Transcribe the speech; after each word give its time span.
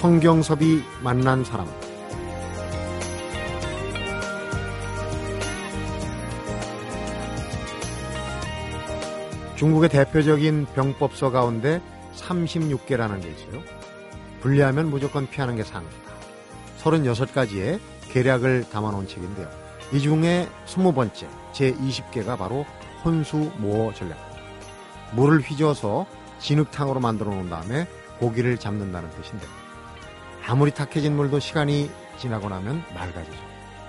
성경섭이 0.00 0.82
만난 1.02 1.44
사람 1.44 1.68
중국의 9.56 9.90
대표적인 9.90 10.68
병법서 10.74 11.32
가운데 11.32 11.82
36개라는 12.16 13.22
게 13.22 13.28
있어요. 13.28 13.62
분리하면 14.40 14.88
무조건 14.88 15.28
피하는 15.28 15.56
게 15.56 15.64
상입니다. 15.64 15.98
36가지의 16.78 17.78
계략을 18.10 18.70
담아놓은 18.70 19.06
책인데요. 19.06 19.50
이 19.92 20.00
중에 20.00 20.48
20번째, 20.64 21.26
제20개가 21.52 22.38
바로 22.38 22.64
혼수 23.04 23.52
모어 23.58 23.92
전략입니다. 23.92 24.40
물을 25.12 25.42
휘저어서 25.42 26.06
진흙탕으로 26.38 27.00
만들어 27.00 27.34
놓은 27.34 27.50
다음에 27.50 27.86
고기를 28.18 28.56
잡는다는 28.56 29.10
뜻인데 29.10 29.46
아무리 30.46 30.70
탁해진 30.70 31.16
물도 31.16 31.38
시간이 31.38 31.90
지나고 32.18 32.48
나면 32.48 32.82
맑아지죠. 32.94 33.38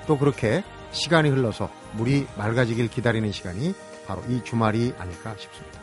또 0.08 0.18
그렇게 0.18 0.64
시간이 0.92 1.30
흘러서 1.30 1.70
물이 1.94 2.28
맑아지길 2.38 2.90
기다리는 2.90 3.32
시간이 3.32 3.74
바로 4.06 4.22
이 4.28 4.44
주말이 4.44 4.94
아닐까 4.98 5.36
싶습니다. 5.38 5.80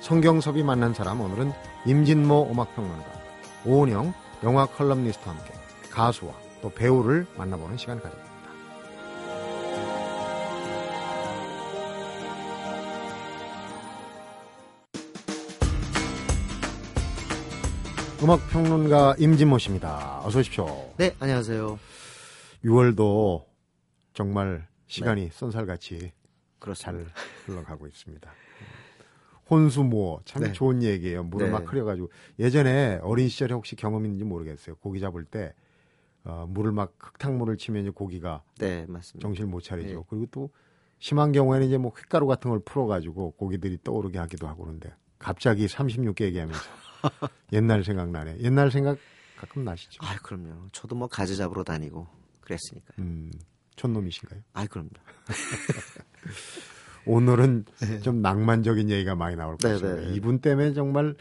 성경섭이 0.00 0.62
만난 0.62 0.94
사람 0.94 1.20
오늘은 1.20 1.52
임진모 1.86 2.48
음악평론가, 2.50 3.06
오은영 3.64 4.12
영화 4.42 4.66
컬럼니스트와 4.66 5.36
함께 5.36 5.52
가수와 5.90 6.32
또 6.60 6.70
배우를 6.70 7.26
만나보는 7.36 7.76
시간을 7.76 8.02
가져봅니다. 8.02 8.31
음악 18.22 18.38
평론가 18.50 19.16
임진모 19.18 19.58
씨입니다. 19.58 20.20
어서 20.24 20.38
오십시오. 20.38 20.94
네, 20.96 21.12
안녕하세요. 21.18 21.76
6월도 22.64 23.44
정말 24.14 24.68
시간이 24.86 25.22
네. 25.22 25.30
쏜살같이 25.32 26.12
그렇습니다. 26.60 27.04
잘 27.12 27.12
흘러가고 27.46 27.88
있습니다. 27.88 28.30
혼수모어 29.50 30.20
참 30.24 30.42
네. 30.44 30.52
좋은 30.52 30.84
얘기예요. 30.84 31.24
물을 31.24 31.46
네. 31.48 31.52
막 31.52 31.70
흐려가지고 31.70 32.10
예전에 32.38 33.00
어린 33.02 33.28
시절에 33.28 33.54
혹시 33.54 33.74
경험 33.74 34.04
있는지 34.04 34.24
모르겠어요. 34.24 34.76
고기 34.76 35.00
잡을 35.00 35.24
때 35.24 35.52
어, 36.24 36.46
물을 36.48 36.70
막 36.70 36.94
흙탕물을 37.00 37.56
치면 37.56 37.92
고기가 37.92 38.44
네, 38.58 38.86
맞습니다. 38.86 39.26
정신을 39.26 39.50
못 39.50 39.62
차리죠. 39.62 39.88
네. 39.98 40.04
그리고 40.08 40.26
또 40.30 40.50
심한 41.00 41.32
경우에는 41.32 41.66
이제 41.66 41.76
뭐 41.76 41.90
휘가루 41.90 42.28
같은 42.28 42.50
걸 42.50 42.60
풀어가지고 42.60 43.32
고기들이 43.32 43.78
떠오르게 43.82 44.20
하기도 44.20 44.46
하고 44.46 44.62
그런데 44.62 44.92
갑자기 45.18 45.66
36개 45.66 46.20
얘기하면서 46.22 46.60
옛날 47.52 47.84
생각나네. 47.84 48.38
옛날 48.40 48.70
생각 48.70 48.98
가끔 49.36 49.64
나시죠? 49.64 50.04
아, 50.04 50.16
그럼요. 50.22 50.68
저도 50.72 50.94
뭐 50.94 51.08
가지 51.08 51.36
잡으러 51.36 51.64
다니고 51.64 52.06
그랬으니까. 52.40 52.94
음, 52.98 53.30
촌놈이신가요? 53.76 54.40
아, 54.52 54.66
그럼요. 54.66 54.90
오늘은 57.04 57.64
네. 57.80 58.00
좀 58.00 58.22
낭만적인 58.22 58.88
얘기가 58.88 59.16
많이 59.16 59.34
나올 59.36 59.56
것 59.56 59.68
네, 59.68 59.74
같습니다. 59.74 60.08
네. 60.08 60.14
이분 60.14 60.38
때문에 60.38 60.72
정말 60.72 61.16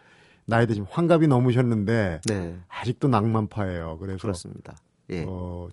나이 0.45 0.67
드신 0.67 0.85
환갑이 0.89 1.27
넘으셨는데 1.27 2.21
네. 2.25 2.59
아직도 2.67 3.07
낭만파예요. 3.07 3.97
그래서 3.99 4.19
그렇습니다. 4.19 4.75
예. 5.09 5.25
어, 5.27 5.69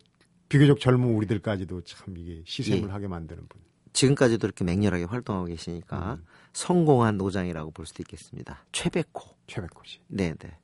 비교적 0.48 0.80
젊은 0.80 1.14
우리들까지도 1.14 1.82
참 1.82 2.16
이게 2.16 2.42
시샘을 2.46 2.88
예. 2.88 2.92
하게 2.92 3.08
만드는 3.08 3.46
분. 3.48 3.60
지금까지도 3.92 4.46
이렇게 4.46 4.64
맹렬하게 4.64 5.04
활동하고 5.04 5.46
계시니까 5.46 6.14
음. 6.14 6.24
성공한 6.58 7.16
노장이라고 7.16 7.70
볼 7.70 7.86
수도 7.86 8.02
있겠습니다. 8.02 8.64
최백호. 8.72 9.36
최백호 9.46 9.80
씨. 9.84 10.00
네, 10.08 10.34
네. 10.34 10.58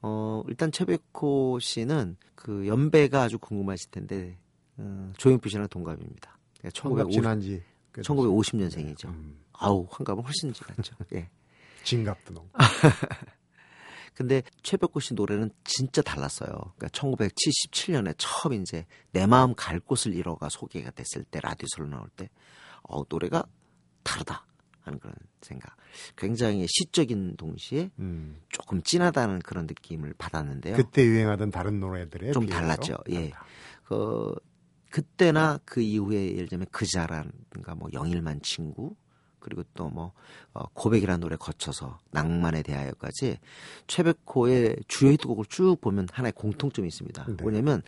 어, 0.00 0.42
일단 0.48 0.72
최백호 0.72 1.58
씨는 1.60 2.16
그 2.34 2.66
연배가 2.66 3.24
아주 3.24 3.38
궁금하실 3.38 3.90
텐데 3.90 4.38
어, 4.78 5.12
조용필 5.18 5.50
씨랑 5.50 5.68
동갑입니다. 5.68 6.38
1950, 6.72 7.12
지난지 7.12 7.62
1950년생이죠. 7.92 9.08
음. 9.08 9.38
아우 9.52 9.86
환갑은 9.90 10.24
훨씬 10.24 10.52
지났죠. 10.52 10.96
예. 11.12 11.28
진갑도 11.84 12.32
너무. 12.32 12.48
근데 14.14 14.42
최백호 14.62 14.98
씨 14.98 15.12
노래는 15.12 15.50
진짜 15.62 16.00
달랐어요. 16.00 16.72
그러니까 16.78 16.88
1977년에 16.88 18.14
처음 18.16 18.54
이제 18.54 18.86
내 19.12 19.26
마음 19.26 19.54
갈 19.54 19.78
곳을 19.78 20.14
잃어가 20.14 20.48
소개가 20.48 20.90
됐을 20.92 21.24
때 21.24 21.38
라디오에서 21.42 21.84
나올 21.90 22.08
때 22.16 22.30
어, 22.82 23.02
노래가 23.08 23.44
다르다 24.02 24.47
하는 24.88 24.98
그런 24.98 25.14
생각. 25.40 25.76
굉장히 26.16 26.66
시적인 26.68 27.36
동시에 27.36 27.90
음. 27.98 28.40
조금 28.48 28.82
진하다는 28.82 29.40
그런 29.40 29.66
느낌을 29.66 30.14
받았는데요. 30.18 30.76
그때 30.76 31.04
유행하던 31.04 31.50
다른 31.50 31.80
노래들에 31.80 32.32
좀 32.32 32.46
달랐죠. 32.46 32.96
예. 33.10 33.32
그 33.84 34.34
그때나 34.90 35.60
그 35.64 35.80
이후에 35.80 36.34
예를 36.34 36.48
들면 36.48 36.66
그자라든가 36.72 37.74
뭐 37.74 37.88
영일만 37.92 38.40
친구 38.42 38.96
그리고 39.38 39.62
또 39.74 39.88
뭐 39.88 40.12
어, 40.52 40.64
고백이라는 40.74 41.20
노래 41.20 41.36
거쳐서 41.36 41.98
낭만에 42.10 42.62
대하여까지 42.62 43.38
최백호의 43.86 44.76
주요 44.88 45.12
히트곡을 45.12 45.44
쭉 45.48 45.76
보면 45.80 46.08
하나의 46.12 46.32
공통점이 46.32 46.88
있습니다. 46.88 47.24
네. 47.28 47.42
뭐냐면 47.42 47.82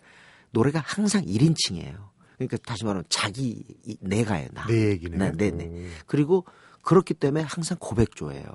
노래가 0.51 0.79
항상 0.79 1.23
1인칭이에요. 1.23 2.11
그러니까 2.37 2.57
다시 2.57 2.83
말하면 2.85 3.03
자기 3.09 3.63
내가예요. 3.99 4.49
나. 4.53 4.65
내 4.65 4.89
얘기네. 4.89 5.17
나, 5.17 5.31
네, 5.31 5.51
네. 5.51 5.87
그리고 6.07 6.45
그렇기 6.83 7.13
때문에 7.13 7.43
항상 7.43 7.77
고백조예요. 7.79 8.45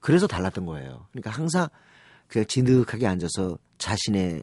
그래서 0.00 0.26
달랐던 0.26 0.66
거예요. 0.66 1.06
그러니까 1.10 1.30
항상 1.30 1.68
그 2.28 2.44
진득하게 2.44 3.06
앉아서 3.06 3.58
자신의 3.78 4.42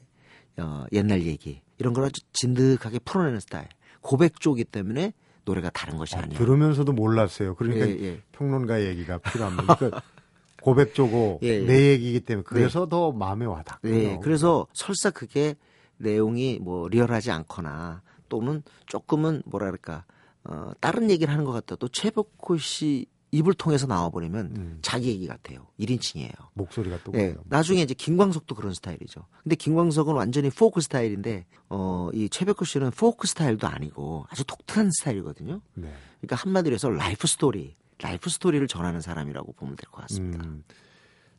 어, 0.58 0.86
옛날 0.92 1.24
얘기 1.24 1.62
이런 1.78 1.94
걸 1.94 2.06
아주 2.06 2.22
진득하게 2.34 3.00
풀어내는 3.00 3.40
스타일. 3.40 3.68
고백조기 4.02 4.66
때문에 4.66 5.14
노래가 5.46 5.70
다른 5.72 5.98
것이 5.98 6.16
아니에요. 6.16 6.38
들으면서도 6.38 6.92
몰랐어요. 6.94 7.56
그러니까 7.56 7.88
예, 7.88 7.92
예. 8.00 8.22
평론가 8.32 8.84
얘기가 8.84 9.18
필요합니다. 9.20 9.76
그러니까 9.76 10.02
고백조고 10.62 11.40
예, 11.44 11.48
예, 11.48 11.66
내 11.66 11.92
얘기이기 11.92 12.22
때문에 12.22 12.44
그래서 12.46 12.86
네. 12.86 12.90
더 12.90 13.12
마음에 13.12 13.46
와닿고. 13.46 13.88
네, 13.88 14.20
그래서 14.22 14.68
설사 14.74 15.10
그게 15.10 15.56
내용이 15.98 16.60
뭐 16.60 16.88
리얼하지 16.88 17.32
않거나 17.32 18.02
또는 18.30 18.64
조금은 18.86 19.44
뭐랄까 19.46 20.06
어, 20.46 20.72
다른 20.80 21.10
얘기를 21.10 21.32
하는 21.32 21.46
것 21.46 21.52
같아도 21.52 21.88
최백호 21.88 22.58
씨 22.58 23.06
입을 23.34 23.56
통해서 23.56 23.88
나와버리면 23.88 24.46
음. 24.56 24.80
자기 24.84 25.10
얘기 25.10 25.26
같아요. 25.28 25.66
1인칭이에요. 25.80 26.34
목소리가 26.54 27.00
또. 27.04 27.12
네. 27.14 27.36
나중에 27.46 27.82
이제 27.82 27.96
김광석도 27.96 28.54
그런 28.54 28.74
스타일이죠. 28.76 29.26
근데 29.42 29.56
김광석은 29.56 30.14
완전히 30.14 30.52
포크 30.52 30.82
스타일인데, 30.82 31.46
어, 31.70 32.10
이 32.14 32.30
최백호 32.30 32.64
씨는 32.64 32.92
포크 32.92 33.28
스타일도 33.28 33.68
아니고 33.68 34.28
아주 34.30 34.44
독특한 34.46 34.92
스타일이거든요. 34.92 35.62
네. 35.74 35.92
그러니까 36.22 36.36
한마디로 36.36 36.76
해서 36.76 36.90
life 36.92 37.26
story, 37.28 37.76
life 38.00 38.30
story를 38.30 38.68
전하는 38.68 39.02
사람이라고 39.02 39.54
보면 39.54 39.76
될 39.78 39.90
것 39.90 40.02
같습니다. 40.02 40.44
음. 40.46 40.64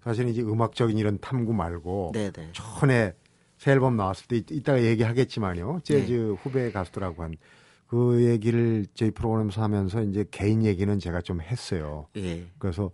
사실 0.02 0.28
이제 0.28 0.42
음악적인 0.42 0.98
이런 0.98 1.18
탐구 1.20 1.52
말고. 1.54 2.10
네네. 2.12 2.50
전에 2.52 3.14
새 3.56 3.70
앨범 3.70 3.96
나왔을 3.96 4.26
때 4.26 4.36
이따가 4.50 4.82
얘기하겠지만요. 4.82 5.80
재즈 5.84 6.12
네. 6.12 6.18
후배 6.42 6.72
가수들하고 6.72 7.22
한 7.22 7.36
그 7.86 8.24
얘기를 8.24 8.86
저희 8.94 9.10
프로그램에서 9.10 9.62
하면서 9.62 10.02
이제 10.02 10.24
개인 10.30 10.64
얘기는 10.64 10.98
제가 10.98 11.20
좀 11.20 11.40
했어요. 11.40 12.08
예. 12.16 12.46
그래서 12.58 12.90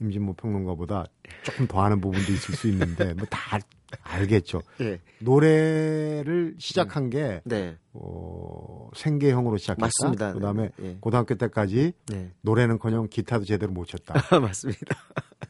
임진모 0.00 0.34
평론가보다 0.34 1.06
조금 1.42 1.66
더 1.66 1.82
하는 1.82 2.00
부분도 2.00 2.32
있을 2.32 2.54
수 2.54 2.68
있는데 2.68 3.12
뭐 3.14 3.26
다 3.28 3.58
알겠죠. 4.02 4.62
예. 4.82 5.00
노래를 5.18 6.54
시작한 6.58 7.10
게 7.10 7.40
네. 7.44 7.76
어, 7.92 8.88
생계형으로 8.94 9.56
시작했다. 9.56 9.84
맞습니다. 9.86 10.32
그다음에 10.32 10.70
네. 10.76 10.86
예. 10.90 10.96
고등학교 11.00 11.34
때까지 11.34 11.92
네. 12.06 12.30
노래는커녕 12.42 13.08
기타도 13.08 13.44
제대로 13.44 13.72
못 13.72 13.86
쳤다. 13.86 14.14
맞습니다. 14.40 14.96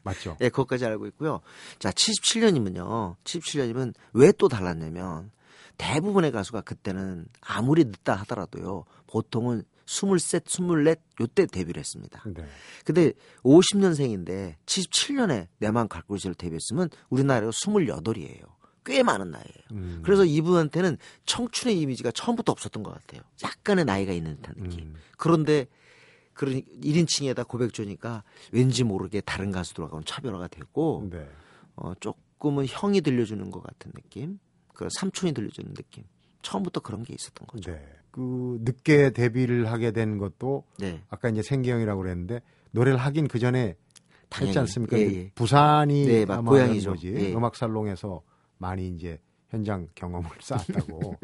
맞죠. 0.03 0.37
예, 0.41 0.49
그것까지 0.49 0.87
알고 0.87 1.07
있고요. 1.09 1.41
자, 1.79 1.91
77년이면요. 1.91 3.17
77년이면 3.25 3.95
왜 4.15 4.33
또 4.33 4.49
달랐냐면 4.49 5.31
대부분의 5.81 6.31
가수가 6.31 6.61
그때는 6.61 7.25
아무리 7.41 7.85
늦다 7.85 8.15
하더라도요. 8.17 8.85
보통은 9.07 9.63
23, 9.87 10.45
24 10.47 10.95
요때 11.21 11.47
데뷔를 11.47 11.81
했습니다. 11.81 12.23
네. 12.27 12.45
근데 12.85 13.13
50년생인데 13.43 14.57
77년에 14.67 15.49
내만 15.59 15.89
갈고리를 15.89 16.35
데뷔했으면 16.35 16.91
우리나라로 17.09 17.51
28이에요. 17.51 18.43
꽤 18.85 19.03
많은 19.03 19.31
나이예요. 19.31 19.65
음. 19.73 20.03
그래서 20.05 20.25
이분한테는 20.25 20.99
청춘의 21.25 21.81
이미지가 21.81 22.13
처음부터 22.13 22.53
없었던 22.53 22.83
것 22.83 22.93
같아요. 22.93 23.23
약간의 23.43 23.87
나이가 23.87 24.13
있는 24.13 24.37
듯한 24.37 24.55
느낌. 24.57 24.81
음. 24.81 24.95
그런데 25.17 25.67
그런 26.35 26.61
1인칭에다 26.61 27.49
고백 27.49 27.73
주니까 27.73 28.23
왠지 28.53 28.85
모르게 28.85 29.23
다른 29.23 29.51
가수들하고는 29.51 30.05
차별화가 30.05 30.49
됐고 30.49 31.09
네. 31.11 31.27
어, 31.77 31.95
조금은 32.01 32.67
형이 32.69 33.01
들려주는 33.01 33.51
것 33.51 33.63
같은 33.63 33.93
느낌. 33.93 34.39
그 34.81 34.89
삼촌이 34.91 35.35
들려주는 35.35 35.75
느낌. 35.75 36.05
처음부터 36.41 36.81
그런 36.81 37.03
게 37.03 37.13
있었던 37.13 37.47
거죠. 37.47 37.71
네. 37.71 37.87
그 38.11 38.59
늦게 38.63 39.11
데뷔를 39.11 39.71
하게 39.71 39.91
된 39.93 40.17
것도 40.17 40.65
네. 40.79 41.03
아까 41.11 41.29
이제 41.29 41.43
생기형이라고 41.43 42.01
그랬는데 42.01 42.41
노래를 42.71 42.97
하긴 42.99 43.29
그 43.29 43.39
전에 43.39 43.77
했지 44.35 44.59
않습니까? 44.59 44.97
예, 44.99 45.03
예. 45.03 45.31
부산이 45.35 46.07
네, 46.07 46.25
고향이죠. 46.25 46.93
거지. 46.93 47.13
예. 47.15 47.35
음악 47.35 47.57
살롱에서 47.57 48.23
많이 48.57 48.89
이제 48.89 49.21
현장 49.51 49.87
경험을 49.95 50.31
쌓았다고 50.41 51.17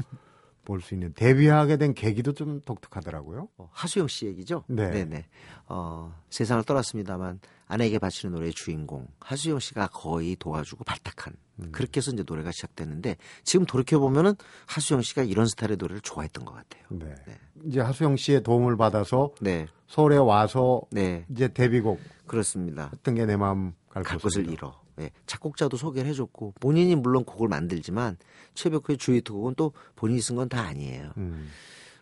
볼 0.66 0.80
수 0.82 0.92
있는 0.92 1.14
데뷔하게 1.14 1.78
된 1.78 1.94
계기도 1.94 2.34
좀 2.34 2.60
독특하더라고요. 2.60 3.48
어, 3.56 3.70
하수영 3.72 4.08
씨 4.08 4.26
얘기죠? 4.26 4.64
네. 4.66 4.90
네네. 4.90 5.24
어, 5.68 6.14
세상을 6.28 6.62
떠났습니다만 6.64 7.40
아내에게 7.68 8.00
바치는 8.00 8.34
노래의 8.34 8.52
주인공 8.52 9.06
하수영 9.20 9.60
씨가 9.60 9.86
거의 9.94 10.36
도와주고 10.36 10.84
발탁한 10.84 11.32
음. 11.60 11.72
그렇게 11.72 11.98
해서 11.98 12.10
이제 12.10 12.24
노래가 12.26 12.52
시작됐는데 12.52 13.16
지금 13.44 13.66
돌이켜 13.66 13.98
보면은 13.98 14.34
하수영 14.66 15.02
씨가 15.02 15.22
이런 15.22 15.46
스타일의 15.46 15.76
노래를 15.78 16.00
좋아했던 16.02 16.44
것 16.44 16.54
같아요. 16.54 16.84
네. 16.90 17.14
네. 17.26 17.38
이제 17.64 17.80
하수영 17.80 18.16
씨의 18.16 18.42
도움을 18.42 18.76
받아서 18.76 19.30
네, 19.40 19.66
서울에 19.88 20.16
와서 20.16 20.82
네, 20.90 21.24
이제 21.30 21.48
데뷔곡 21.48 21.98
그렇습니다. 22.26 22.90
어떤 22.94 23.14
게 23.14 23.24
내 23.26 23.36
마음 23.36 23.72
갈, 23.88 24.02
갈 24.02 24.18
곳을 24.18 24.48
잃어. 24.50 24.80
예, 25.00 25.10
작곡자도 25.26 25.76
소개를 25.76 26.08
해줬고 26.10 26.54
본인이 26.60 26.94
물론 26.96 27.24
곡을 27.24 27.48
만들지만 27.48 28.16
최백호의 28.54 28.96
주히트 28.98 29.32
곡은 29.32 29.54
또 29.56 29.72
본인이 29.94 30.20
쓴 30.20 30.36
건 30.36 30.48
다 30.48 30.62
아니에요. 30.62 31.12
음. 31.18 31.48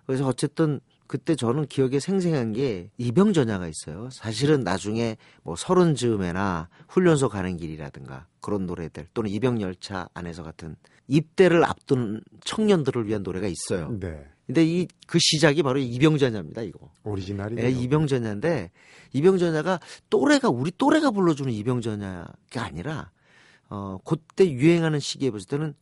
그래서 0.06 0.26
어쨌든 0.26 0.80
그때 1.14 1.37
저는 1.37 1.66
기억에 1.66 2.00
생생한 2.00 2.55
게 2.55 2.90
이병전야가 2.99 3.69
있어요. 3.69 4.11
사실은 4.11 4.64
나중에 4.64 5.16
뭐 5.44 5.55
서른 5.55 5.94
즈음에나 5.94 6.69
훈련소 6.88 7.28
가는 7.28 7.56
길이라든가 7.56 8.26
그런 8.40 8.66
노래들 8.66 9.06
또는 9.14 9.31
이병열차 9.31 10.08
안에서 10.12 10.43
같은 10.43 10.75
입대를 11.06 11.64
앞둔 11.64 12.20
청년들을 12.40 13.06
위한 13.06 13.22
노래가 13.22 13.46
있어요. 13.46 13.96
네. 14.00 14.26
근데 14.44 14.64
이 14.64 14.88
그 15.06 15.20
시작이 15.20 15.62
바로 15.62 15.78
이병전야입니다. 15.78 16.62
이거. 16.62 16.90
오리지널이 17.05 17.62
예, 17.62 17.70
이병전야인데 17.70 18.72
이병전야가 19.12 19.78
또래가 20.10 20.49
우리 20.49 20.72
또래가 20.76 21.12
불러주는 21.12 21.52
이병전야가 21.52 22.34
아니라 22.56 23.12
어 23.69 23.99
그때 24.05 24.50
유행하는 24.50 24.99
시기에 24.99 25.31
봤을 25.31 25.46
때는 25.46 25.75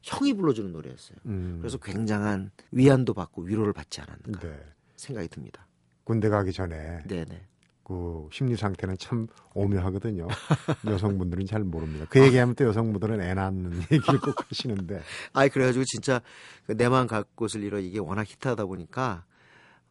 형이 0.00 0.32
불러주는 0.32 0.72
노래였어요. 0.72 1.18
음. 1.26 1.58
그래서 1.60 1.76
굉장한 1.76 2.52
위안도 2.70 3.12
받고 3.12 3.42
위로를 3.42 3.74
받지 3.74 4.00
않았는가 4.00 4.40
네. 4.40 4.58
생각이 4.98 5.28
듭니다. 5.28 5.66
군대 6.04 6.28
가기 6.28 6.52
전에 6.52 7.02
네네. 7.06 7.46
그 7.88 8.28
심리 8.30 8.54
상태는 8.54 8.98
참 8.98 9.26
오묘하거든요. 9.54 10.28
여성분들은 10.86 11.46
잘 11.46 11.64
모릅니다. 11.64 12.04
그 12.10 12.20
얘기하면 12.20 12.54
또 12.54 12.64
여성분들은 12.64 13.22
애 13.22 13.32
낳는 13.32 13.80
얘기를 13.90 14.20
꼭 14.20 14.34
하시는데 14.46 15.00
아이 15.32 15.48
그래가지고 15.48 15.84
진짜 15.86 16.20
그 16.66 16.72
내만 16.72 17.06
갈 17.06 17.24
곳을 17.34 17.62
잃어 17.62 17.78
이게 17.78 17.98
워낙 17.98 18.26
히트하다 18.28 18.66
보니까 18.66 19.24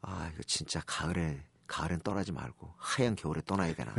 아 0.02 0.30
이거 0.32 0.44
진짜 0.44 0.80
가을에 0.86 1.42
가을엔 1.66 2.00
떠나지 2.02 2.32
말고 2.32 2.72
하얀 2.78 3.16
겨울에 3.16 3.42
떠나야 3.46 3.74
되나. 3.74 3.94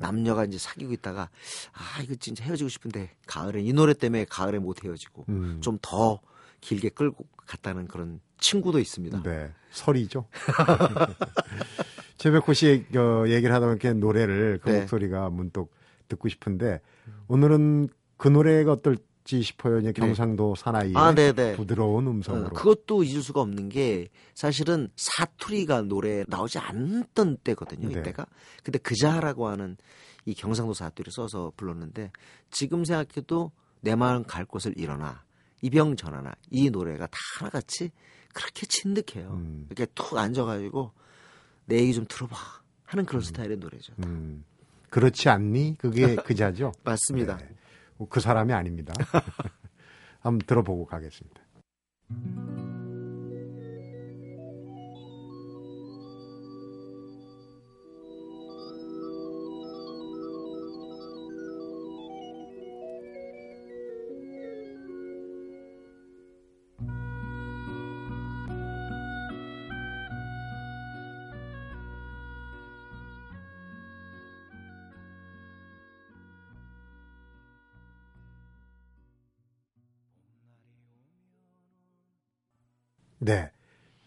남녀가 0.00 0.44
이제 0.44 0.58
사귀고 0.58 0.92
있다가 0.94 1.28
아 1.72 2.02
이거 2.02 2.14
진짜 2.14 2.44
헤어지고 2.44 2.68
싶은데 2.68 3.10
가을에 3.26 3.60
이 3.60 3.72
노래 3.72 3.92
때문에 3.92 4.24
가을에 4.24 4.58
못 4.58 4.82
헤어지고 4.82 5.26
음. 5.28 5.60
좀더 5.60 6.20
길게 6.60 6.88
끌고 6.90 7.26
갔다는 7.46 7.86
그런 7.86 8.20
친구도 8.38 8.78
있습니다. 8.78 9.22
네, 9.22 9.52
설이죠. 9.70 10.26
최백호 12.18 12.52
씨 12.54 12.86
어, 12.96 13.24
얘기를 13.28 13.54
하다 13.54 13.66
보니까 13.66 13.92
노래를 13.92 14.60
그 14.62 14.70
네. 14.70 14.80
목소리가 14.80 15.30
문득 15.30 15.70
듣고 16.08 16.28
싶은데 16.28 16.80
오늘은 17.28 17.88
그 18.16 18.28
노래가 18.28 18.72
어떨지 18.72 19.42
싶어요. 19.42 19.78
이제 19.78 19.92
경상도 19.92 20.54
사나이의 20.54 20.92
네. 20.92 20.98
아, 20.98 21.14
네네. 21.14 21.56
부드러운 21.56 22.06
어, 22.06 22.10
음성으로. 22.10 22.50
그것도 22.50 23.02
잊을 23.02 23.22
수가 23.22 23.40
없는 23.40 23.68
게 23.68 24.08
사실은 24.34 24.88
사투리가 24.96 25.82
노래 25.82 26.24
나오지 26.28 26.58
않던 26.58 27.38
때거든요. 27.44 27.88
네. 27.88 28.00
이때가. 28.00 28.26
근데 28.62 28.78
그자라고 28.78 29.48
하는 29.48 29.76
이 30.24 30.34
경상도 30.34 30.74
사투리를 30.74 31.12
써서 31.12 31.52
불렀는데 31.56 32.10
지금 32.50 32.84
생각해도 32.84 33.52
내 33.80 33.94
마음 33.94 34.24
갈 34.24 34.44
곳을 34.44 34.72
일어나 34.76 35.22
이병 35.62 35.96
전하나 35.96 36.32
이 36.50 36.70
노래가 36.70 37.06
다 37.06 37.18
하나같이 37.38 37.90
그렇게 38.36 38.66
진득해요. 38.66 39.30
음. 39.30 39.66
이렇게 39.70 39.86
툭 39.94 40.18
앉아가지고 40.18 40.92
내 41.64 41.78
얘기 41.78 41.94
좀 41.94 42.04
들어봐 42.06 42.36
하는 42.84 43.06
그런 43.06 43.22
스타일의 43.22 43.56
노래죠. 43.56 43.94
음, 44.04 44.44
그렇지 44.90 45.30
않니? 45.30 45.76
그게 45.78 46.14
그자죠. 46.16 46.72
맞습니다. 46.84 47.38
네. 47.38 47.48
그 48.10 48.20
사람이 48.20 48.52
아닙니다. 48.52 48.92
한번 50.20 50.46
들어보고 50.46 50.84
가겠습니다. 50.84 51.40
네. 83.18 83.50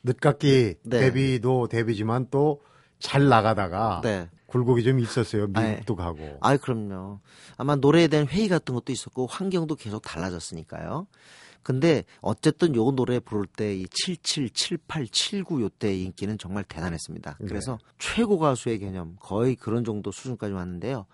늦깎이 0.03 0.75
네. 0.83 0.99
데뷔도 0.99 1.67
데뷔지만 1.67 2.27
또 2.29 2.61
잘 2.99 3.27
나가다가 3.29 4.01
네. 4.03 4.29
굴곡이 4.47 4.83
좀 4.83 4.99
있었어요. 4.99 5.47
미국도 5.47 5.95
가고. 5.95 6.37
아이 6.41 6.57
그럼요. 6.57 7.19
아마 7.57 7.75
노래에 7.75 8.07
대한 8.07 8.27
회의 8.27 8.47
같은 8.47 8.75
것도 8.75 8.91
있었고 8.91 9.27
환경도 9.27 9.75
계속 9.75 10.01
달라졌으니까요. 10.01 11.07
근데 11.63 12.03
어쨌든 12.21 12.75
요 12.75 12.91
노래 12.91 13.19
부를 13.19 13.45
때 13.45 13.75
이 13.75 13.85
77, 13.89 14.49
78, 14.49 15.07
79 15.07 15.61
요때 15.61 15.95
인기는 15.95 16.37
정말 16.37 16.63
대단했습니다. 16.63 17.37
네. 17.39 17.47
그래서 17.47 17.77
최고 17.97 18.37
가수의 18.39 18.79
개념 18.79 19.15
거의 19.19 19.55
그런 19.55 19.83
정도 19.83 20.11
수준까지 20.11 20.53
왔는데요. 20.53 21.05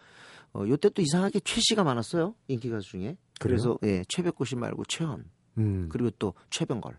어, 0.54 0.64
요때 0.68 0.90
또 0.90 1.02
이상하게 1.02 1.42
최 1.44 1.60
씨가 1.62 1.84
많았어요. 1.84 2.36
인기 2.48 2.70
가수 2.70 2.92
중에. 2.92 3.18
그래서 3.40 3.78
예, 3.84 4.04
최백호 4.08 4.46
씨 4.46 4.56
말고 4.56 4.86
최현 4.86 5.26
음. 5.58 5.90
그리고 5.92 6.10
또 6.12 6.34
최병걸 6.50 6.98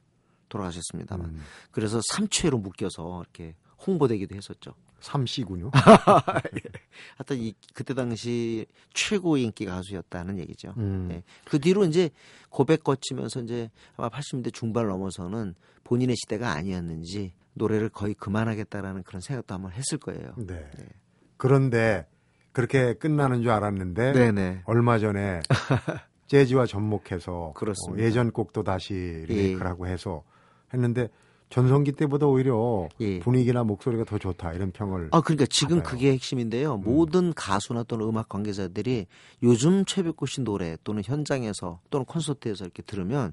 돌아가셨습니다만. 0.48 1.26
음. 1.26 1.42
그래서 1.70 2.00
삼최로 2.12 2.58
묶여서 2.58 3.22
이렇게 3.22 3.54
홍보되기도 3.86 4.34
했었죠. 4.34 4.74
삼씨군요. 5.00 5.70
하여튼 7.16 7.36
이 7.38 7.54
그때 7.74 7.94
당시 7.94 8.66
최고 8.92 9.36
인기 9.36 9.66
가수였다는 9.66 10.38
얘기죠. 10.38 10.74
음. 10.78 11.08
예. 11.12 11.22
그 11.44 11.60
뒤로 11.60 11.84
이제 11.84 12.10
고백 12.48 12.82
거치면서 12.82 13.42
이제 13.42 13.70
아마 13.96 14.08
80년대 14.08 14.52
중반 14.52 14.88
넘어서는 14.88 15.54
본인의 15.84 16.16
시대가 16.16 16.52
아니었는지 16.52 17.34
노래를 17.54 17.88
거의 17.88 18.14
그만하겠다라는 18.14 19.02
그런 19.04 19.20
생각도 19.20 19.54
한번 19.54 19.72
했을 19.72 19.98
거예요. 19.98 20.34
네. 20.36 20.68
네. 20.76 20.88
그런데 21.36 22.06
그렇게 22.52 22.94
끝나는 22.94 23.42
줄 23.42 23.50
알았는데 23.50 24.12
네네. 24.12 24.62
얼마 24.64 24.98
전에 24.98 25.40
재즈와 26.26 26.66
접목해서. 26.66 27.52
어, 27.54 27.98
예전 27.98 28.32
곡도 28.32 28.62
다시 28.64 28.94
예. 28.94 29.26
리메이크라고 29.26 29.86
해서 29.86 30.24
했는데 30.72 31.08
전성기 31.48 31.92
때보다 31.92 32.26
오히려 32.26 32.88
예. 33.00 33.20
분위기나 33.20 33.62
목소리가 33.62 34.04
더 34.04 34.18
좋다 34.18 34.52
이런 34.52 34.72
평을 34.72 35.10
아 35.12 35.20
그러니까 35.20 35.46
지금 35.46 35.78
받아요. 35.78 35.92
그게 35.92 36.12
핵심인데요. 36.12 36.76
모든 36.78 37.32
가수나 37.32 37.84
또는 37.84 38.08
음악 38.08 38.28
관계자들이 38.28 39.06
요즘 39.44 39.84
최백호 39.84 40.26
씨 40.26 40.40
노래 40.40 40.76
또는 40.82 41.02
현장에서 41.04 41.80
또는 41.90 42.04
콘서트에서 42.04 42.64
이렇게 42.64 42.82
들으면 42.82 43.32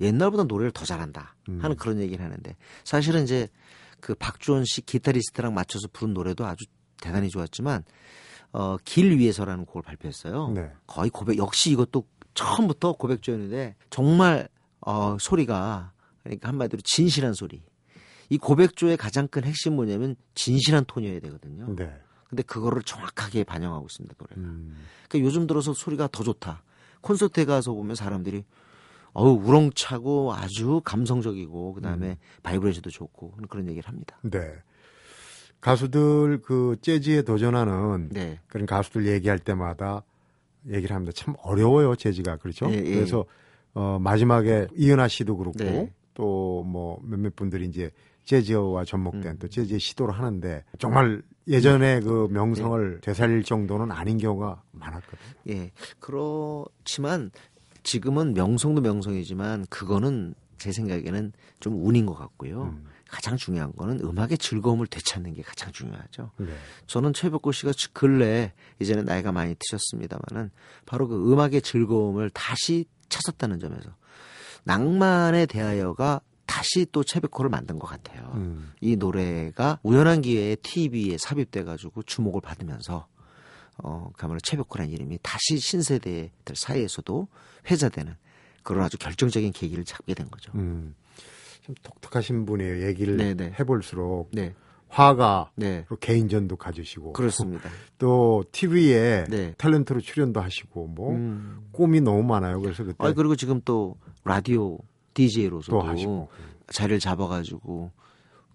옛날보다 0.00 0.44
노래를 0.44 0.70
더 0.70 0.86
잘한다 0.86 1.36
하는 1.46 1.70
음. 1.72 1.76
그런 1.76 2.00
얘기를 2.00 2.24
하는데 2.24 2.56
사실은 2.84 3.24
이제 3.24 3.48
그 4.00 4.14
박주원 4.14 4.64
씨 4.64 4.80
기타리스트랑 4.80 5.52
맞춰서 5.52 5.86
부른 5.92 6.14
노래도 6.14 6.46
아주 6.46 6.64
대단히 7.02 7.28
좋았지만 7.28 7.84
어, 8.52 8.76
길 8.84 9.18
위에서라는 9.18 9.66
곡을 9.66 9.82
발표했어요. 9.82 10.48
네. 10.54 10.70
거의 10.86 11.10
고백 11.10 11.36
역시 11.36 11.70
이것도 11.70 12.04
처음부터 12.32 12.94
고백조였는데 12.94 13.76
정말 13.90 14.48
어, 14.80 15.18
소리가 15.20 15.92
그러니까 16.22 16.48
한마디로 16.48 16.82
진실한 16.82 17.32
소리. 17.32 17.62
이 18.28 18.38
고백조의 18.38 18.96
가장 18.96 19.26
큰 19.26 19.44
핵심 19.44 19.74
뭐냐면 19.74 20.14
진실한 20.34 20.84
톤이어야 20.86 21.20
되거든요. 21.20 21.74
네. 21.74 21.92
근데 22.28 22.44
그거를 22.44 22.82
정확하게 22.82 23.42
반영하고 23.42 23.86
있습니다 23.86 24.14
노래가. 24.16 24.40
음. 24.40 24.76
그러니까 25.08 25.26
요즘 25.26 25.46
들어서 25.48 25.72
소리가 25.72 26.08
더 26.12 26.22
좋다. 26.22 26.62
콘서트에 27.00 27.44
가서 27.44 27.72
보면 27.72 27.96
사람들이 27.96 28.44
어우 29.12 29.42
우렁차고 29.44 30.32
아주 30.34 30.80
감성적이고 30.84 31.74
그다음에 31.74 32.18
바이브레이션도 32.44 32.90
좋고 32.90 33.36
그런 33.48 33.68
얘기를 33.68 33.88
합니다. 33.88 34.16
네. 34.22 34.54
가수들 35.60 36.40
그 36.42 36.76
재즈에 36.80 37.22
도전하는 37.22 38.08
네. 38.10 38.38
그런 38.46 38.66
가수들 38.66 39.06
얘기할 39.06 39.38
때마다 39.40 40.04
얘기를 40.68 40.94
합니다. 40.94 41.12
참 41.14 41.34
어려워요, 41.42 41.96
재즈가. 41.96 42.36
그렇죠? 42.36 42.70
예, 42.70 42.76
예. 42.76 42.94
그래서 42.94 43.24
어 43.74 43.98
마지막에 44.00 44.68
이은하 44.76 45.08
씨도 45.08 45.36
그렇고 45.36 45.58
네. 45.58 45.92
또 46.20 46.62
뭐 46.62 47.00
몇몇 47.02 47.34
분들이 47.34 47.66
이제 47.66 47.90
재즈와 48.24 48.84
접목된 48.84 49.26
음. 49.26 49.38
또 49.38 49.48
재즈의 49.48 49.80
시도를 49.80 50.14
하는데 50.14 50.62
정말 50.78 51.22
예전에 51.48 52.00
그 52.00 52.28
명성을 52.30 52.94
네. 52.96 53.00
되살릴 53.00 53.42
정도는 53.42 53.90
아닌 53.90 54.18
경우가 54.18 54.62
많았거든요. 54.72 55.34
예. 55.48 55.72
그렇지만 55.98 57.30
지금은 57.82 58.34
명성도 58.34 58.82
명성이지만 58.82 59.66
그거는 59.70 60.34
제 60.58 60.70
생각에는 60.70 61.32
좀 61.60 61.86
운인 61.86 62.04
것 62.04 62.14
같고요. 62.14 62.64
음. 62.64 62.84
가장 63.08 63.36
중요한 63.36 63.72
거는 63.72 64.00
음악의 64.00 64.38
즐거움을 64.38 64.86
되찾는 64.86 65.32
게 65.32 65.42
가장 65.42 65.72
중요하죠. 65.72 66.30
네. 66.36 66.46
저는 66.86 67.14
최백호 67.14 67.50
씨가 67.50 67.72
근래 67.92 68.52
이제는 68.78 69.06
나이가 69.06 69.32
많이 69.32 69.56
드셨습니다만은 69.58 70.50
바로 70.86 71.08
그 71.08 71.32
음악의 71.32 71.62
즐거움을 71.62 72.30
다시 72.30 72.84
찾았다는 73.08 73.58
점에서 73.58 73.90
낭만에 74.64 75.46
대하여가 75.46 76.20
다시 76.46 76.84
또 76.90 77.04
최백호를 77.04 77.48
만든 77.48 77.78
것 77.78 77.86
같아요. 77.86 78.32
음. 78.34 78.72
이 78.80 78.96
노래가 78.96 79.78
우연한 79.82 80.20
기회에 80.20 80.56
TV에 80.56 81.16
삽입돼 81.16 81.62
가지고 81.62 82.02
주목을 82.02 82.40
받으면서 82.40 83.06
어 83.82 84.10
그야말로 84.16 84.40
최백호라는 84.40 84.92
이름이 84.92 85.20
다시 85.22 85.58
신세대들 85.58 86.54
사이에서도 86.54 87.28
회자되는 87.70 88.16
그런 88.62 88.84
아주 88.84 88.98
결정적인 88.98 89.52
계기를 89.52 89.84
잡게 89.84 90.14
된 90.14 90.28
거죠. 90.28 90.50
음. 90.56 90.94
참 91.64 91.74
독특하신 91.82 92.46
분이에요. 92.46 92.86
얘기를 92.86 93.16
네네. 93.16 93.54
해볼수록 93.58 94.30
네, 94.32 94.54
화가 94.88 95.52
네, 95.54 95.86
로 95.88 95.96
개인전도 95.98 96.56
가지시고 96.56 97.12
그렇습니다. 97.12 97.70
또 97.98 98.44
TV에 98.50 99.26
네. 99.28 99.54
탤런트로 99.56 100.02
출연도 100.02 100.40
하시고 100.40 100.88
뭐 100.88 101.12
음. 101.14 101.68
꿈이 101.72 102.00
너무 102.00 102.22
많아요. 102.24 102.60
그래서 102.60 102.82
그때 102.84 102.96
아 102.98 103.12
그리고 103.12 103.36
지금 103.36 103.60
또 103.64 103.96
라디오 104.24 104.78
DJ로서도 105.14 106.28
자리를 106.68 107.00
잡아가지고 107.00 107.90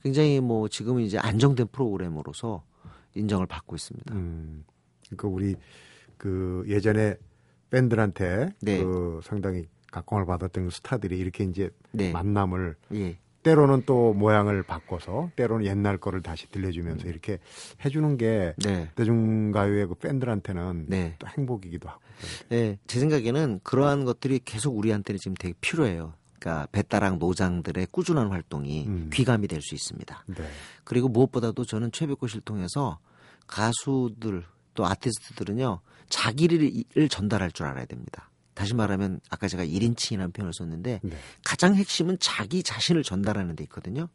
굉장히 0.01 0.39
뭐 0.39 0.67
지금은 0.67 1.03
이제 1.03 1.17
안정된 1.17 1.67
프로그램으로서 1.71 2.63
인정을 3.15 3.47
받고 3.47 3.75
있습니다. 3.75 4.13
음. 4.13 4.63
그러니까 5.07 5.27
우리 5.27 5.55
그 6.17 6.63
예전에 6.67 7.15
밴드한테 7.69 8.49
네. 8.61 8.83
그 8.83 9.19
상당히 9.23 9.67
각광을 9.91 10.25
받았던 10.25 10.69
스타들이 10.69 11.17
이렇게 11.17 11.43
이제 11.45 11.69
네, 11.91 12.11
만남을 12.11 12.75
예, 12.93 13.17
때로는 13.45 13.83
또 13.85 14.13
모양을 14.13 14.63
바꿔서 14.63 15.29
때로는 15.35 15.67
옛날 15.67 15.97
거를 15.97 16.23
다시 16.23 16.47
음. 16.47 16.51
들려주면서 16.51 17.07
이렇게 17.07 17.37
해주는 17.85 18.17
게 18.17 18.55
네, 18.57 18.89
대중가요의 18.95 19.87
그 19.87 19.93
팬들한테는 19.95 20.85
네. 20.87 21.15
또 21.19 21.27
행복이기도 21.27 21.87
하고. 21.87 22.01
네. 22.49 22.79
제 22.87 22.99
생각에는 22.99 23.59
그러한 23.61 24.03
것들이 24.03 24.39
계속 24.43 24.75
우리한테는 24.75 25.19
지금 25.19 25.35
되게 25.35 25.53
필요해요. 25.61 26.13
그러니까 26.39 26.67
배따랑 26.71 27.19
노장들의 27.19 27.87
꾸준한 27.91 28.29
활동이 28.29 28.87
음. 28.87 29.09
귀감이 29.13 29.47
될 29.47 29.61
수 29.61 29.75
있습니다. 29.75 30.23
네. 30.27 30.43
그리고 30.83 31.07
무엇보다도 31.07 31.65
저는 31.65 31.91
최백호 31.91 32.27
씨를 32.27 32.41
통해서 32.41 32.97
가수들 33.45 34.43
또 34.73 34.85
아티스트들은요 34.87 35.81
자기를 36.09 37.09
전달할 37.09 37.51
줄 37.51 37.67
알아야 37.67 37.85
됩니다. 37.85 38.29
다시 38.55 38.73
말하면 38.73 39.19
아까 39.29 39.47
제가 39.47 39.63
1인칭이라는 39.63 40.33
표현을 40.33 40.53
썼는데 40.53 41.01
네. 41.03 41.17
가장 41.43 41.75
핵심은 41.75 42.17
자기 42.19 42.63
자신을 42.63 43.03
전달하는 43.03 43.55
데 43.55 43.63
있거든요. 43.65 44.07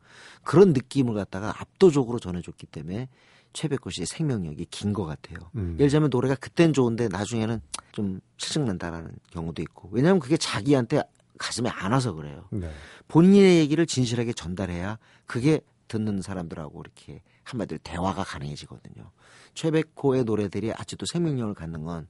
그런 0.42 0.72
느낌을 0.72 1.14
갖다가 1.14 1.54
압도적으로 1.60 2.18
전해줬기 2.18 2.66
때문에 2.66 3.08
최백호 3.52 3.90
씨의 3.90 4.06
생명력이 4.06 4.66
긴 4.70 4.92
것 4.92 5.04
같아요. 5.04 5.38
음. 5.56 5.74
예를 5.74 5.88
들자면 5.88 6.08
노래가 6.10 6.34
그땐 6.36 6.72
좋은데 6.72 7.08
나중에는 7.08 7.60
좀 7.92 8.20
실증난다라는 8.38 9.12
경우도 9.30 9.62
있고 9.62 9.88
왜냐하면 9.92 10.20
그게 10.20 10.36
자기한테 10.36 11.02
가슴에 11.38 11.68
안 11.70 11.92
와서 11.92 12.12
그래요. 12.14 12.46
네. 12.50 12.70
본인의 13.08 13.58
얘기를 13.58 13.86
진실하게 13.86 14.32
전달해야 14.32 14.98
그게 15.26 15.60
듣는 15.88 16.22
사람들하고 16.22 16.80
이렇게 16.80 17.20
한마디로 17.44 17.78
대화가 17.82 18.22
가능해지거든요. 18.24 19.10
최백호의 19.54 20.24
노래들이 20.24 20.72
아직도 20.72 21.06
생명력을 21.06 21.52
갖는 21.54 21.82
건 21.84 22.06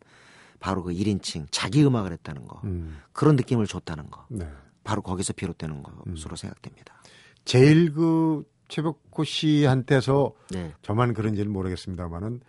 바로 0.60 0.82
그 0.82 0.92
1인칭 0.92 1.46
자기 1.50 1.84
음악을 1.84 2.12
했다는 2.12 2.46
거 2.46 2.60
음. 2.64 3.00
그런 3.12 3.34
느낌을 3.36 3.66
줬다는 3.66 4.10
거 4.10 4.26
네. 4.28 4.48
바로 4.84 5.02
거기서 5.02 5.32
비롯되는 5.32 5.82
것으로 5.82 6.36
생각됩니다. 6.36 7.02
제일 7.44 7.92
그 7.92 8.44
최백호 8.68 9.24
씨한테서 9.24 10.32
네, 10.50 10.72
저만 10.82 11.14
그런지는 11.14 11.50
모르겠습니다만은 11.50 12.40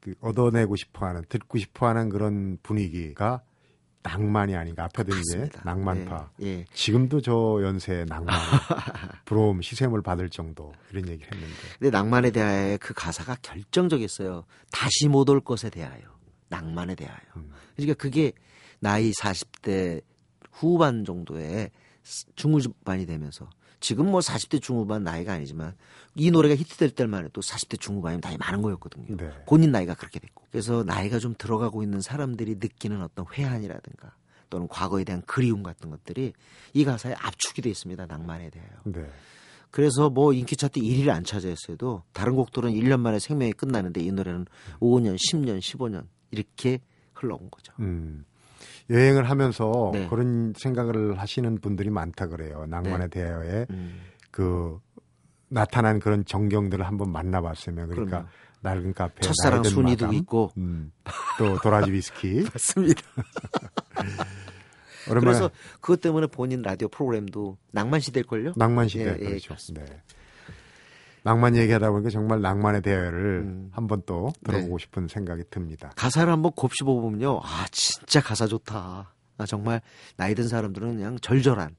그 0.00 0.14
얻어내고 0.20 0.76
싶어하는 0.76 1.24
듣고 1.28 1.58
싶어하는 1.58 2.10
그런 2.10 2.58
분위기가 2.62 3.42
낭만이 4.02 4.54
아닌가 4.54 4.84
앞에도 4.84 5.16
이제 5.16 5.36
맞습니다. 5.38 5.62
낭만파 5.64 6.30
네, 6.36 6.46
예. 6.46 6.64
지금도 6.72 7.20
저 7.22 7.58
연세에 7.62 8.04
낭만 8.04 8.36
부러움 9.24 9.62
시샘을 9.62 10.02
받을 10.02 10.30
정도 10.30 10.72
이런 10.92 11.08
얘기를 11.08 11.32
했는데 11.32 11.54
근데 11.78 11.90
낭만에 11.90 12.30
대하여 12.30 12.76
그 12.80 12.94
가사가 12.94 13.36
결정적이었어요. 13.42 14.44
다시 14.70 15.08
못 15.08 15.28
올 15.28 15.40
것에 15.40 15.70
대하여 15.70 16.15
낭만에 16.48 16.94
대하여. 16.94 17.18
음. 17.36 17.50
그러니까 17.74 17.94
그게 17.94 18.32
나이 18.80 19.10
40대 19.12 20.02
후반 20.52 21.04
정도에 21.04 21.70
중후반이 22.34 23.06
되면서 23.06 23.48
지금 23.80 24.10
뭐 24.10 24.20
40대 24.20 24.62
중후반 24.62 25.04
나이가 25.04 25.34
아니지만 25.34 25.74
이 26.14 26.30
노래가 26.30 26.54
히트될 26.54 26.90
때만 26.90 27.26
해도 27.26 27.40
40대 27.40 27.78
중후반이면 27.78 28.20
나이 28.20 28.36
많은 28.38 28.62
거였거든요. 28.62 29.16
네. 29.16 29.30
본인 29.46 29.70
나이가 29.70 29.94
그렇게 29.94 30.18
됐고. 30.18 30.44
그래서 30.50 30.82
나이가 30.82 31.18
좀 31.18 31.34
들어가고 31.36 31.82
있는 31.82 32.00
사람들이 32.00 32.54
느끼는 32.54 33.02
어떤 33.02 33.26
회한이라든가 33.32 34.14
또는 34.48 34.68
과거에 34.68 35.04
대한 35.04 35.22
그리움 35.26 35.62
같은 35.62 35.90
것들이 35.90 36.32
이 36.72 36.84
가사에 36.84 37.14
압축이 37.14 37.62
돼 37.62 37.70
있습니다. 37.70 38.06
낭만에 38.06 38.50
대하여. 38.50 38.70
네. 38.84 39.10
그래서 39.70 40.08
뭐 40.08 40.32
인기 40.32 40.56
차트 40.56 40.80
1위를 40.80 41.10
안 41.10 41.24
차지했어도 41.24 42.02
다른 42.12 42.34
곡들은 42.34 42.72
1년 42.72 43.00
만에 43.00 43.18
생명이 43.18 43.52
끝나는데 43.52 44.00
이 44.00 44.10
노래는 44.10 44.46
5년, 44.80 45.16
10년, 45.16 45.58
15년 45.58 46.06
이렇게 46.36 46.80
흘러온 47.14 47.50
거죠. 47.50 47.72
음. 47.80 48.24
여행을 48.90 49.28
하면서 49.28 49.90
네. 49.92 50.06
그런 50.08 50.52
생각을 50.56 51.18
하시는 51.18 51.58
분들이 51.58 51.90
많다 51.90 52.26
그래요. 52.28 52.66
낭만에 52.68 53.08
대하여에 53.08 53.66
음, 53.70 54.00
그 54.30 54.78
나타난 55.48 55.98
그런 55.98 56.24
정경들을 56.24 56.86
한번 56.86 57.10
만나봤으면 57.10 57.88
그러니까 57.88 58.18
그럼요. 58.18 58.28
낡은 58.62 58.94
카페, 58.94 59.20
첫사랑 59.22 59.64
순이도 59.64 60.12
있고 60.12 60.52
음, 60.56 60.92
또 61.38 61.58
도라지 61.60 61.92
위스키. 61.92 62.44
맞습니다. 62.52 63.02
그래서 65.06 65.50
그것 65.80 66.00
때문에 66.00 66.26
본인 66.26 66.62
라디오 66.62 66.88
프로그램도 66.88 67.58
낭만 67.70 68.00
시대일 68.00 68.26
걸요? 68.26 68.52
낭만 68.56 68.88
시대 68.88 69.04
예, 69.04 69.16
예, 69.20 69.24
그렇죠. 69.24 69.48
그렇습니다. 69.48 69.86
네. 69.86 70.02
낭만 71.26 71.56
얘기하다 71.56 71.90
보니까 71.90 72.08
정말 72.10 72.40
낭만의 72.40 72.82
대화를 72.82 73.42
음. 73.44 73.68
한번 73.72 74.00
또 74.06 74.32
들어보고 74.44 74.78
네. 74.78 74.82
싶은 74.82 75.08
생각이 75.08 75.42
듭니다. 75.50 75.90
가사를 75.96 76.32
한번 76.32 76.52
곱씹어 76.52 76.86
보면요, 76.86 77.40
아 77.42 77.66
진짜 77.72 78.20
가사 78.20 78.46
좋다. 78.46 79.12
아 79.38 79.46
정말 79.46 79.80
나이 80.16 80.36
든 80.36 80.46
사람들은 80.46 80.96
그냥 80.96 81.18
절절한. 81.20 81.74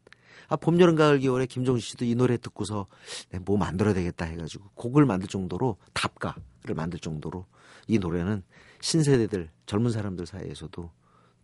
아 0.50 0.56
봄, 0.58 0.80
여름, 0.82 0.96
가을, 0.96 1.22
겨울에 1.22 1.46
김종신 1.46 1.92
씨도 1.92 2.04
이 2.04 2.16
노래 2.16 2.36
듣고서 2.38 2.88
네, 3.32 3.40
뭐 3.40 3.58
만들어야 3.58 3.94
되겠다 3.94 4.26
해가지고 4.26 4.66
곡을 4.76 5.06
만들 5.06 5.30
정도로 5.30 5.78
답가를 5.94 6.76
만들 6.76 7.00
정도로 7.00 7.46
이 7.88 8.00
노래는 8.00 8.44
신세대들 8.82 9.50
젊은 9.66 9.92
사람들 9.92 10.26
사이에서도 10.26 10.92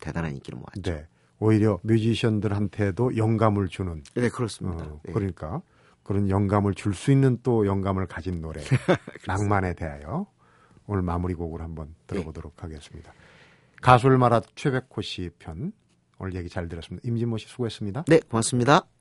대단한 0.01 0.33
인기를 0.33 0.59
모았죠. 0.59 0.81
네. 0.81 1.07
오히려 1.39 1.79
뮤지션들한테도 1.83 3.15
영감을 3.15 3.69
주는 3.69 4.03
네, 4.13 4.29
그렇습니다. 4.29 4.83
어, 4.83 4.99
네. 5.03 5.13
그러니까 5.13 5.61
그런 6.03 6.29
영감을 6.29 6.73
줄 6.73 6.93
수 6.93 7.11
있는 7.11 7.39
또 7.43 7.65
영감을 7.65 8.05
가진 8.07 8.41
노래 8.41 8.61
낭만에 9.27 9.73
대하여 9.73 10.27
오늘 10.85 11.01
마무리곡을 11.01 11.61
한번 11.61 11.95
들어보도록 12.07 12.55
네. 12.57 12.61
하겠습니다. 12.63 13.13
가수를 13.81 14.17
말한 14.17 14.41
최백호 14.55 15.01
씨 15.01 15.29
편 15.39 15.71
오늘 16.19 16.35
얘기 16.35 16.49
잘 16.49 16.67
들었습니다. 16.69 17.05
임진모 17.07 17.37
씨 17.37 17.47
수고했습니다. 17.47 18.05
네, 18.07 18.19
고맙습니다. 18.29 18.92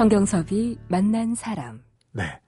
성경섭이 0.00 0.78
만난 0.88 1.34
사람. 1.34 1.82
네. 2.12 2.40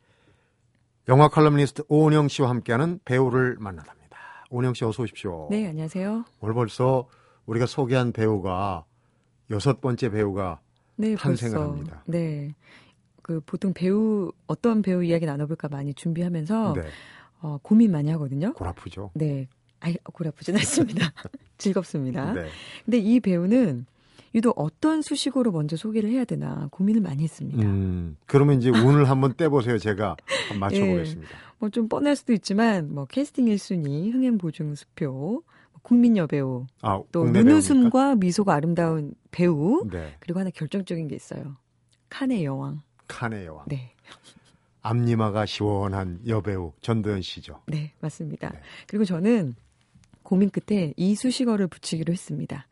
영화 1.06 1.28
칼럼니스트 1.28 1.82
오은영 1.86 2.28
씨와 2.28 2.48
함께하는 2.48 3.00
배우를 3.04 3.56
만나답니다. 3.58 4.16
오은영 4.48 4.72
씨 4.72 4.86
어서 4.86 5.02
오십시오. 5.02 5.48
네, 5.50 5.68
안녕하세요. 5.68 6.24
오늘 6.40 6.54
벌써 6.54 7.10
우리가 7.44 7.66
소개한 7.66 8.12
배우가 8.12 8.86
여섯 9.50 9.82
번째 9.82 10.08
배우가 10.08 10.60
네, 10.96 11.14
탄생을 11.14 11.58
벌써, 11.58 11.70
합니다. 11.70 12.02
네. 12.06 12.54
그 13.20 13.42
보통 13.44 13.74
배우 13.74 14.32
어떤 14.46 14.80
배우 14.80 15.04
이야기 15.04 15.26
나눠볼까 15.26 15.68
많이 15.68 15.92
준비하면서 15.92 16.72
네. 16.72 16.82
어, 17.42 17.58
고민 17.60 17.92
많이 17.92 18.10
하거든요. 18.12 18.54
골 18.54 18.66
아프죠. 18.66 19.10
네. 19.12 19.46
아이, 19.80 19.94
골 20.04 20.26
아프진 20.26 20.56
않습니다. 20.56 21.12
즐겁습니다. 21.58 22.32
네. 22.32 22.46
근데 22.86 22.96
이 22.96 23.20
배우는 23.20 23.84
유독 24.34 24.58
어떤 24.58 25.02
수식어로 25.02 25.52
먼저 25.52 25.76
소개를 25.76 26.10
해야 26.10 26.24
되나 26.24 26.68
고민을 26.70 27.02
많이 27.02 27.22
했습니다. 27.22 27.62
음, 27.62 28.16
그러면 28.26 28.58
이제 28.58 28.70
운을 28.70 29.08
한번 29.08 29.34
떼보세요. 29.36 29.78
제가 29.78 30.16
한번 30.48 30.58
맞춰보겠습니다. 30.60 31.30
뭐좀 31.58 31.88
뻔할 31.88 32.16
수도 32.16 32.32
있지만 32.32 32.92
뭐 32.92 33.04
캐스팅 33.04 33.46
1순위, 33.46 34.12
흥행 34.12 34.38
보증 34.38 34.74
수표, 34.74 35.10
뭐 35.12 35.42
국민 35.82 36.16
여배우, 36.16 36.66
아, 36.80 37.00
또 37.12 37.24
눈웃음과 37.24 38.16
미소가 38.16 38.54
아름다운 38.54 39.14
배우? 39.30 39.86
네. 39.90 40.16
그리고 40.20 40.40
하나 40.40 40.50
결정적인 40.50 41.08
게 41.08 41.14
있어요. 41.14 41.56
칸의 42.08 42.44
여왕. 42.44 42.80
칸의 43.06 43.46
여왕. 43.46 43.64
네. 43.68 43.94
앞니마가 44.80 45.46
시원한 45.46 46.20
여배우 46.26 46.72
전도연 46.80 47.22
씨죠. 47.22 47.62
네, 47.66 47.92
맞습니다. 48.00 48.50
네. 48.50 48.60
그리고 48.88 49.04
저는 49.04 49.54
고민 50.22 50.50
끝에 50.50 50.92
이 50.96 51.14
수식어를 51.14 51.68
붙이기로 51.68 52.12
했습니다. 52.12 52.66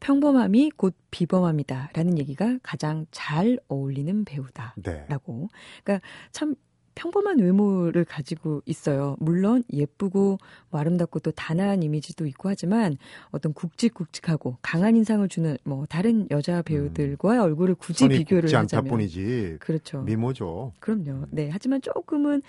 평범함이 0.00 0.72
곧 0.76 0.94
비범함이다. 1.10 1.90
라는 1.94 2.18
얘기가 2.18 2.58
가장 2.62 3.06
잘 3.10 3.58
어울리는 3.68 4.24
배우다. 4.24 4.74
네. 4.82 5.04
라고. 5.08 5.48
그러니까 5.82 6.06
참 6.32 6.54
평범한 6.96 7.38
외모를 7.38 8.04
가지고 8.04 8.62
있어요. 8.64 9.16
물론 9.20 9.62
예쁘고 9.70 10.38
뭐 10.70 10.80
아름답고 10.80 11.20
또 11.20 11.30
단아한 11.30 11.82
이미지도 11.82 12.26
있고 12.26 12.48
하지만 12.48 12.96
어떤 13.30 13.52
굵직굵직하고 13.52 14.56
강한 14.62 14.96
인상을 14.96 15.28
주는 15.28 15.58
뭐 15.62 15.84
다른 15.86 16.26
여자 16.30 16.62
배우들과의 16.62 17.38
얼굴을 17.38 17.74
굳이 17.74 18.08
비교를 18.08 18.52
하자면 18.52 18.90
뿐이지 18.90 19.58
그렇죠. 19.60 20.02
미모죠. 20.02 20.72
그럼요. 20.80 21.26
네. 21.30 21.50
하지만 21.52 21.82
조금은 21.82 22.40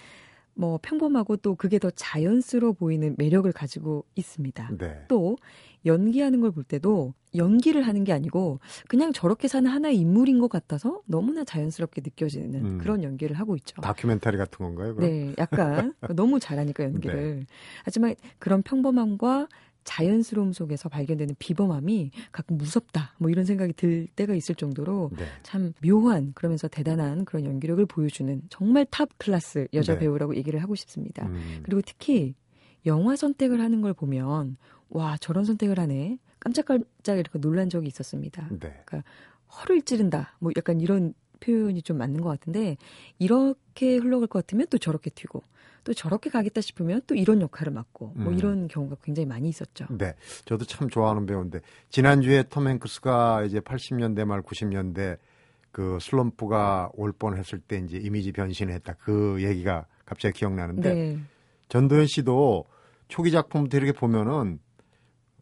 뭐 0.53 0.79
평범하고 0.81 1.37
또 1.37 1.55
그게 1.55 1.77
더 1.77 1.91
자연스러워 1.91 2.73
보이는 2.73 3.15
매력을 3.17 3.51
가지고 3.51 4.05
있습니다. 4.15 4.71
네. 4.77 5.01
또 5.07 5.37
연기하는 5.87 6.41
걸 6.41 6.51
볼 6.51 6.63
때도 6.63 7.13
연기를 7.35 7.81
하는 7.83 8.03
게 8.03 8.13
아니고 8.13 8.59
그냥 8.87 9.11
저렇게 9.13 9.47
사는 9.47 9.69
하나의 9.69 9.97
인물인 9.97 10.39
것 10.39 10.49
같아서 10.49 11.01
너무나 11.05 11.43
자연스럽게 11.43 12.01
느껴지는 12.03 12.65
음. 12.65 12.77
그런 12.77 13.03
연기를 13.03 13.37
하고 13.39 13.55
있죠. 13.57 13.79
다큐멘터리 13.81 14.37
같은 14.37 14.57
건가요? 14.65 14.95
그럼? 14.95 15.09
네, 15.09 15.33
약간 15.37 15.93
너무 16.15 16.39
잘하니까 16.39 16.83
연기를. 16.83 17.45
하지만 17.83 18.15
그런 18.39 18.61
평범함과 18.63 19.47
자연스러움 19.83 20.51
속에서 20.51 20.89
발견되는 20.89 21.35
비범함이 21.39 22.11
가끔 22.33 22.57
무섭다. 22.57 23.13
뭐 23.19 23.29
이런 23.29 23.45
생각이 23.45 23.71
들 23.73 24.07
때가 24.15 24.33
있을 24.35 24.53
정도로 24.55 25.11
네. 25.17 25.23
참 25.43 25.71
묘한 25.81 26.33
그러면서 26.35 26.67
대단한 26.67 27.23
그런 27.23 27.45
연기력을 27.45 27.85
보여주는 27.85 28.41
정말 28.49 28.85
top 28.89 29.09
class 29.17 29.67
여자 29.73 29.93
네. 29.93 29.99
배우라고 29.99 30.35
얘기를 30.35 30.61
하고 30.61 30.75
싶습니다. 30.75 31.25
음, 31.27 31.59
그리고 31.63 31.81
특히 31.85 32.35
영화 32.85 33.15
선택을 33.15 33.61
하는 33.61 33.81
걸 33.81 33.93
보면 33.93 34.57
와 34.89 35.17
저런 35.17 35.43
선택을 35.45 35.79
하네 35.79 36.17
깜짝깜짝 36.39 37.17
이렇게 37.17 37.39
놀란 37.39 37.69
적이 37.69 37.87
있었습니다. 37.87 38.49
네. 38.59 38.73
허를 39.57 39.81
찌른다 39.81 40.35
뭐 40.39 40.51
약간 40.57 40.81
이런 40.81 41.13
표현이 41.39 41.81
좀 41.81 41.97
맞는 41.97 42.21
것 42.21 42.29
같은데 42.29 42.77
이렇게 43.19 43.97
흘러갈 43.97 44.27
것 44.27 44.39
같으면 44.39 44.67
또 44.69 44.77
저렇게 44.77 45.09
튀고 45.09 45.43
또 45.83 45.93
저렇게 45.93 46.29
가겠다 46.29 46.61
싶으면 46.61 47.01
또 47.07 47.15
이런 47.15 47.41
역할을 47.41 47.71
맡고 47.71 48.13
뭐 48.15 48.33
음. 48.33 48.37
이런 48.37 48.67
경우가 48.67 48.97
굉장히 49.03 49.25
많이 49.25 49.47
있었죠. 49.47 49.85
네. 49.89 50.15
저도 50.45 50.65
참 50.65 50.89
좋아하는 50.89 51.25
배우인데 51.25 51.61
지난주에 51.89 52.43
톰 52.43 52.67
행크스가 52.67 53.43
이제 53.43 53.59
80년대 53.61 54.25
말 54.25 54.41
90년대 54.41 55.17
그 55.71 55.97
슬럼프가 56.01 56.91
올 56.93 57.13
뻔했을 57.13 57.59
때 57.59 57.77
이제 57.77 57.97
이미지 57.97 58.31
변신했다. 58.31 58.95
그 58.99 59.41
얘기가 59.41 59.85
갑자기 60.05 60.39
기억나는데 60.39 60.93
네. 60.93 61.19
전도연 61.69 62.07
씨도 62.07 62.65
초기 63.07 63.31
작품부터 63.31 63.77
이렇게 63.77 63.93
보면은 63.93 64.59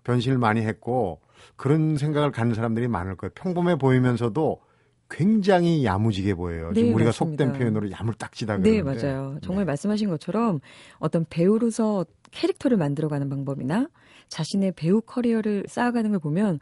변신을 0.05 0.37
많이 0.37 0.61
했고 0.61 1.19
그런 1.57 1.97
생각을 1.97 2.31
갖는 2.31 2.55
사람들이 2.55 2.87
많을 2.87 3.17
거예요. 3.17 3.31
평범해 3.35 3.77
보이면서도 3.77 4.61
굉장히 5.09 5.85
야무지게 5.85 6.33
보여요. 6.33 6.69
네, 6.69 6.81
지금 6.81 6.95
우리가 6.95 7.09
맞습니다. 7.09 7.43
속된 7.43 7.59
표현으로 7.59 7.91
야물딱지다 7.91 8.57
네, 8.57 8.81
그러는데. 8.81 9.07
맞아요. 9.07 9.37
정말 9.41 9.65
네. 9.65 9.69
말씀하신 9.71 10.09
것처럼 10.09 10.61
어떤 10.97 11.25
배우로서 11.29 12.05
캐릭터를 12.31 12.77
만들어가는 12.77 13.29
방법이나 13.29 13.87
자신의 14.29 14.73
배우 14.75 15.01
커리어를 15.01 15.65
쌓아가는 15.67 16.09
걸 16.09 16.19
보면 16.19 16.59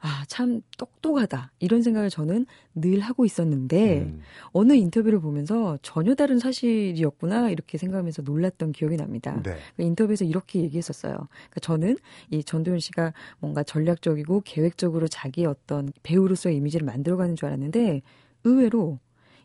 아, 0.00 0.24
참 0.28 0.62
똑똑하다. 0.78 1.52
이런 1.58 1.82
생각을 1.82 2.08
저는 2.08 2.46
늘 2.74 3.00
하고 3.00 3.24
있었는데 3.24 4.00
음, 4.00 4.20
어느 4.52 4.72
인터뷰를 4.72 5.20
보면서 5.20 5.78
전혀 5.82 6.14
다른 6.14 6.38
사실이었구나 6.38 7.50
이렇게 7.50 7.76
생각하면서 7.76 8.22
놀랐던 8.22 8.72
기억이 8.72 8.96
납니다. 8.96 9.42
네. 9.44 9.56
그 9.76 9.82
인터뷰에서 9.82 10.24
이렇게 10.24 10.60
얘기했었어요. 10.60 11.12
그러니까 11.14 11.60
저는 11.60 11.98
이 12.30 12.42
전도연 12.42 12.78
씨가 12.78 13.12
뭔가 13.40 13.62
전략적이고 13.62 14.42
계획적으로 14.44 15.06
자기의 15.06 15.46
어떤 15.46 15.92
배우로서의 16.02 16.56
이미지를 16.56 16.86
만들어가는 16.86 17.36
줄 17.36 17.46
알았는데 17.48 18.00
의외로 18.44 18.98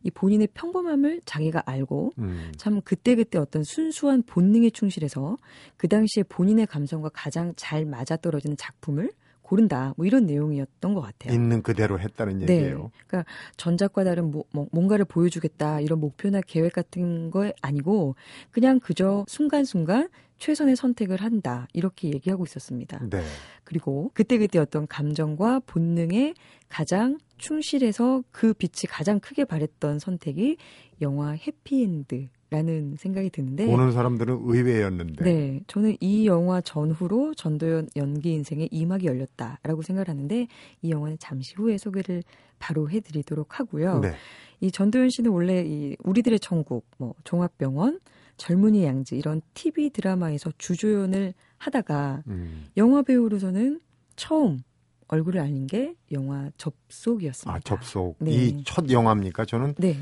이 0.03 0.11
본인의 0.11 0.49
평범함을 0.53 1.21
자기가 1.25 1.63
알고 1.65 2.13
음, 2.19 2.51
참 2.57 2.79
그때그때 2.81 3.39
어떤 3.39 3.63
순수한 3.63 4.21
본능에 4.21 4.69
충실해서 4.69 5.37
그 5.75 5.87
당시에 5.87 6.23
본인의 6.29 6.67
감성과 6.67 7.09
가장 7.09 7.53
잘 7.57 7.85
맞아떨어지는 7.85 8.55
작품을 8.55 9.11
고른다. 9.45 9.93
뭐 9.95 10.07
이런 10.07 10.25
내용이었던 10.25 10.95
것 10.95 11.01
같아요. 11.01 11.33
있는 11.33 11.61
그대로 11.61 11.99
했다는 11.99 12.39
네. 12.39 12.55
얘기예요. 12.55 12.91
그러니까 13.05 13.31
전작과 13.57 14.03
다른 14.03 14.31
뭐, 14.31 14.45
뭐 14.51 14.67
뭔가를 14.71 15.05
보여주겠다 15.05 15.81
이런 15.81 15.99
목표나 15.99 16.41
계획 16.41 16.73
같은 16.73 17.29
거 17.29 17.51
아니고 17.61 18.15
그냥 18.49 18.79
그저 18.79 19.23
순간순간 19.27 20.09
최선의 20.39 20.75
선택을 20.75 21.21
한다 21.21 21.67
이렇게 21.73 22.07
얘기하고 22.07 22.43
있었습니다. 22.43 22.99
네. 23.07 23.23
그리고 23.63 24.09
그때그때 24.15 24.57
어떤 24.57 24.87
감정과 24.87 25.61
본능에 25.67 26.33
가장 26.67 27.19
충실해서 27.37 28.23
그 28.31 28.53
빛이 28.53 28.89
가장 28.89 29.19
크게 29.19 29.45
발했던 29.45 29.99
선택이 29.99 30.57
영화 31.01 31.31
해피엔드 31.31 32.29
라는 32.51 32.95
생각이 32.95 33.31
드는데 33.31 33.65
보는 33.65 33.91
사람들은 33.91 34.41
의외였는데. 34.43 35.25
네, 35.25 35.59
저는 35.65 35.97
이 35.99 36.27
영화 36.27 36.61
전후로 36.61 37.33
전도연 37.33 37.89
연기 37.95 38.33
인생의 38.33 38.69
이막이 38.71 39.07
열렸다라고 39.07 39.81
생각을 39.81 40.09
하는데 40.09 40.47
이 40.83 40.91
영화는 40.91 41.17
잠시 41.19 41.55
후에 41.55 41.77
소개를 41.77 42.23
바로 42.59 42.89
해드리도록 42.89 43.59
하고요. 43.59 43.99
네. 43.99 44.13
이 44.61 44.71
전도연 44.71 45.09
씨는 45.09 45.31
원래 45.31 45.63
이 45.65 45.95
우리들의 46.03 46.39
천국, 46.39 46.85
뭐 46.97 47.15
종합병원, 47.23 47.99
젊은이 48.37 48.83
양지 48.83 49.17
이런 49.17 49.41
TV 49.53 49.89
드라마에서 49.89 50.51
주조연을 50.57 51.33
하다가 51.57 52.23
음. 52.27 52.65
영화 52.77 53.01
배우로서는 53.01 53.81
처음 54.15 54.59
얼굴을 55.07 55.41
알린 55.41 55.67
게 55.67 55.95
영화 56.11 56.49
접속이었습니다. 56.57 57.55
아, 57.55 57.59
접속. 57.59 58.15
네. 58.19 58.31
이첫 58.31 58.89
영화입니까? 58.89 59.45
저는 59.45 59.75
네, 59.77 59.95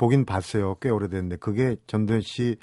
보긴 0.00 0.24
봤어요. 0.24 0.76
꽤 0.80 0.88
오래됐는데 0.88 1.36
그게 1.36 1.76
전도연 1.86 2.22
씨 2.22 2.56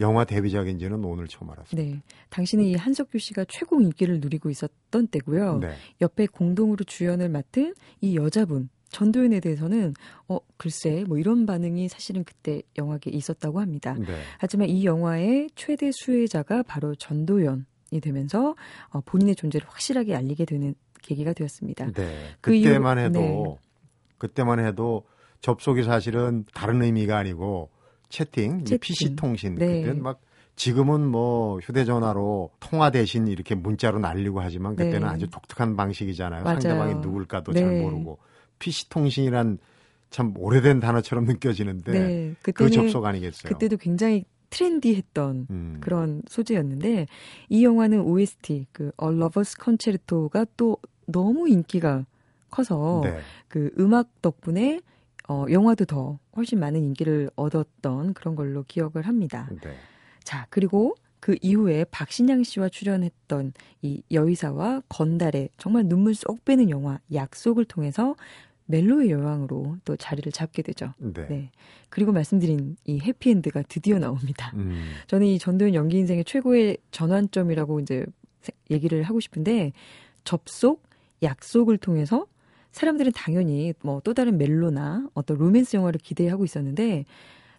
영화 0.00 0.24
데뷔작인지는 0.24 1.04
오늘 1.04 1.28
처음 1.28 1.48
알았습니다. 1.50 1.90
네. 1.96 2.02
당시는 2.30 2.64
이 2.64 2.74
한석규 2.74 3.18
씨가 3.20 3.44
최고 3.48 3.80
인기를 3.80 4.18
누리고 4.18 4.50
있었던 4.50 5.06
때고요. 5.06 5.58
네. 5.58 5.74
옆에 6.00 6.26
공동으로 6.26 6.82
주연을 6.84 7.28
맡은 7.28 7.74
이 8.00 8.16
여자분 8.16 8.70
전도연에 8.88 9.38
대해서는 9.38 9.94
어 10.26 10.38
글쎄 10.56 11.04
뭐 11.06 11.16
이런 11.16 11.46
반응이 11.46 11.88
사실은 11.88 12.24
그때 12.24 12.60
영화계에 12.76 13.14
있었다고 13.14 13.60
합니다. 13.60 13.94
네. 13.94 14.06
하지만 14.38 14.68
이 14.68 14.84
영화의 14.84 15.50
최대 15.54 15.92
수혜자가 15.92 16.64
바로 16.64 16.96
전도연이 16.96 17.62
되면서 18.02 18.56
어, 18.88 19.00
본인의 19.02 19.36
존재를 19.36 19.68
확실하게 19.68 20.16
알리게 20.16 20.44
되는 20.44 20.74
계기가 21.02 21.34
되었습니다. 21.34 21.92
네. 21.92 22.34
그 22.40 22.50
그때만 22.50 22.98
이후- 22.98 23.06
해도 23.06 23.20
네. 23.20 23.56
그때만 24.18 24.58
해도 24.58 25.04
접속이 25.40 25.82
사실은 25.82 26.44
다른 26.54 26.82
의미가 26.82 27.16
아니고 27.16 27.70
채팅, 28.08 28.64
채팅. 28.64 28.78
PC 28.80 29.16
통신 29.16 29.54
네. 29.54 29.80
그때는 29.80 30.02
막 30.02 30.20
지금은 30.56 31.06
뭐 31.06 31.58
휴대전화로 31.60 32.50
통화 32.60 32.90
대신 32.90 33.26
이렇게 33.28 33.54
문자로 33.54 33.98
날리고 33.98 34.40
하지만 34.40 34.76
그때는 34.76 35.00
네. 35.00 35.06
아주 35.06 35.30
독특한 35.30 35.76
방식이잖아요. 35.76 36.44
맞아요. 36.44 36.60
상대방이 36.60 36.94
누굴까도 36.96 37.52
네. 37.52 37.60
잘 37.60 37.80
모르고 37.80 38.18
PC 38.58 38.90
통신이란 38.90 39.58
참 40.10 40.34
오래된 40.36 40.80
단어처럼 40.80 41.24
느껴지는데 41.24 41.92
네, 41.92 42.34
그 42.42 42.52
그때는 42.52 42.72
접속 42.72 43.06
아니겠어요? 43.06 43.52
그때도 43.52 43.76
굉장히 43.78 44.24
트렌디했던 44.50 45.46
음. 45.48 45.78
그런 45.80 46.22
소재였는데 46.26 47.06
이 47.48 47.64
영화는 47.64 48.00
OST 48.00 48.66
그 48.72 48.90
A 49.02 49.08
Lover's 49.08 49.56
Concerto가 49.62 50.44
또 50.56 50.76
너무 51.06 51.48
인기가 51.48 52.04
커서 52.50 53.00
네. 53.04 53.20
그 53.48 53.70
음악 53.78 54.20
덕분에 54.20 54.80
어, 55.30 55.44
영화도 55.48 55.84
더 55.84 56.18
훨씬 56.36 56.58
많은 56.58 56.82
인기를 56.82 57.30
얻었던 57.36 58.14
그런 58.14 58.34
걸로 58.34 58.64
기억을 58.66 59.02
합니다. 59.06 59.48
네. 59.62 59.76
자, 60.24 60.48
그리고 60.50 60.96
그 61.20 61.36
이후에 61.40 61.84
박신양 61.84 62.42
씨와 62.42 62.68
출연했던 62.68 63.52
이 63.82 64.02
여의사와 64.10 64.82
건달의 64.88 65.50
정말 65.56 65.84
눈물 65.86 66.14
쏙 66.16 66.44
빼는 66.44 66.68
영화 66.70 66.98
약속을 67.14 67.66
통해서 67.66 68.16
멜로의 68.66 69.10
여왕으로 69.10 69.76
또 69.84 69.96
자리를 69.96 70.32
잡게 70.32 70.62
되죠. 70.62 70.94
네. 70.98 71.12
네. 71.28 71.50
그리고 71.90 72.10
말씀드린 72.10 72.76
이 72.84 72.98
해피엔드가 73.00 73.62
드디어 73.68 73.98
나옵니다. 74.00 74.50
음. 74.56 74.82
저는 75.06 75.26
이 75.28 75.38
전도연 75.38 75.74
연기 75.74 75.98
인생의 75.98 76.24
최고의 76.24 76.76
전환점이라고 76.90 77.78
이제 77.80 78.04
세- 78.40 78.52
얘기를 78.70 79.02
하고 79.04 79.20
싶은데 79.20 79.72
접속, 80.24 80.82
약속을 81.22 81.78
통해서 81.78 82.26
사람들은 82.72 83.12
당연히 83.12 83.72
뭐 83.82 84.00
또 84.04 84.14
다른 84.14 84.38
멜로나 84.38 85.08
어떤 85.14 85.36
로맨스 85.38 85.76
영화를 85.76 86.00
기대하고 86.02 86.44
있었는데 86.44 87.04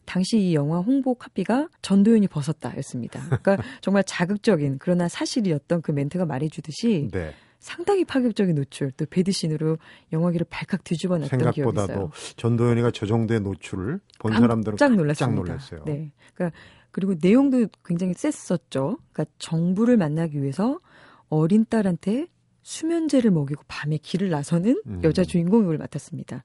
당시 0.06 0.40
이 0.40 0.56
영화 0.56 0.80
홍보 0.80 1.14
카피가 1.16 1.70
전도연이 1.82 2.28
벗었다였습니다. 2.28 3.22
그러니까 3.26 3.58
정말 3.82 4.04
자극적인 4.04 4.78
그러나 4.80 5.08
사실이었던 5.08 5.82
그 5.82 5.92
멘트가 5.92 6.26
말해주듯이 6.26 7.10
네. 7.12 7.34
상당히 7.60 8.04
파격적인 8.04 8.56
노출 8.56 8.92
또 8.92 9.06
배드신으로 9.08 9.78
영화기를 10.12 10.48
발칵 10.50 10.84
뒤집어 10.84 11.20
놨던 11.20 11.40
기억이 11.40 11.62
있어요. 11.62 11.72
생각보다도 11.72 12.12
전도연이가 12.36 12.90
저 12.92 13.06
정도의 13.06 13.40
노출을 13.42 14.00
본 14.20 14.34
사람들은 14.34 14.78
깜짝 14.78 14.96
놀랐습니다. 14.96 15.42
놀랐어요. 15.42 15.84
네. 15.86 16.12
그러니까 16.34 16.58
그리고 16.90 17.14
내용도 17.22 17.68
굉장히 17.86 18.14
셌었죠. 18.16 18.98
그러니까 19.14 19.26
정부를 19.38 19.98
만나기 19.98 20.42
위해서 20.42 20.80
어린 21.30 21.66
딸한테 21.70 22.28
수면제를 22.62 23.32
먹이고 23.32 23.64
밤에 23.68 23.98
길을 23.98 24.30
나서는 24.30 24.82
음. 24.86 25.02
여자 25.04 25.24
주인공 25.24 25.64
역을 25.64 25.78
맡았습니다. 25.78 26.44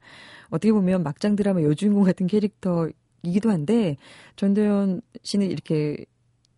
어떻게 0.49 0.73
보면 0.73 1.03
막장 1.03 1.37
드라마 1.37 1.63
여주인공 1.63 2.05
같은 2.05 2.27
캐릭터이기도 2.27 3.51
한데 3.51 3.97
전도연 4.37 5.03
씨는 5.23 5.51
이렇게 5.51 6.07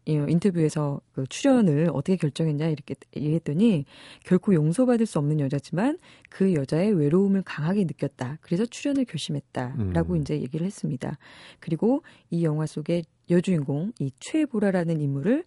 이 0.09 0.13
인터뷰에서 0.13 1.03
그 1.13 1.27
출연을 1.27 1.91
어떻게 1.93 2.17
결정했냐 2.17 2.69
이렇게 2.69 2.95
얘기했더니 3.15 3.85
결코 4.25 4.55
용서받을 4.55 5.05
수 5.05 5.19
없는 5.19 5.39
여자지만 5.39 5.99
그 6.31 6.55
여자의 6.55 6.95
외로움을 6.95 7.43
강하게 7.43 7.85
느꼈다. 7.85 8.39
그래서 8.41 8.65
출연을 8.65 9.05
결심했다라고 9.05 10.15
음. 10.15 10.21
이제 10.23 10.41
얘기를 10.41 10.67
했습니다. 10.67 11.19
그리고 11.61 12.03
이 12.31 12.43
영화 12.43 12.65
속의 12.65 13.05
여주인공 13.29 13.93
이 13.99 14.11
최보라라는 14.19 15.03
인물을 15.03 15.45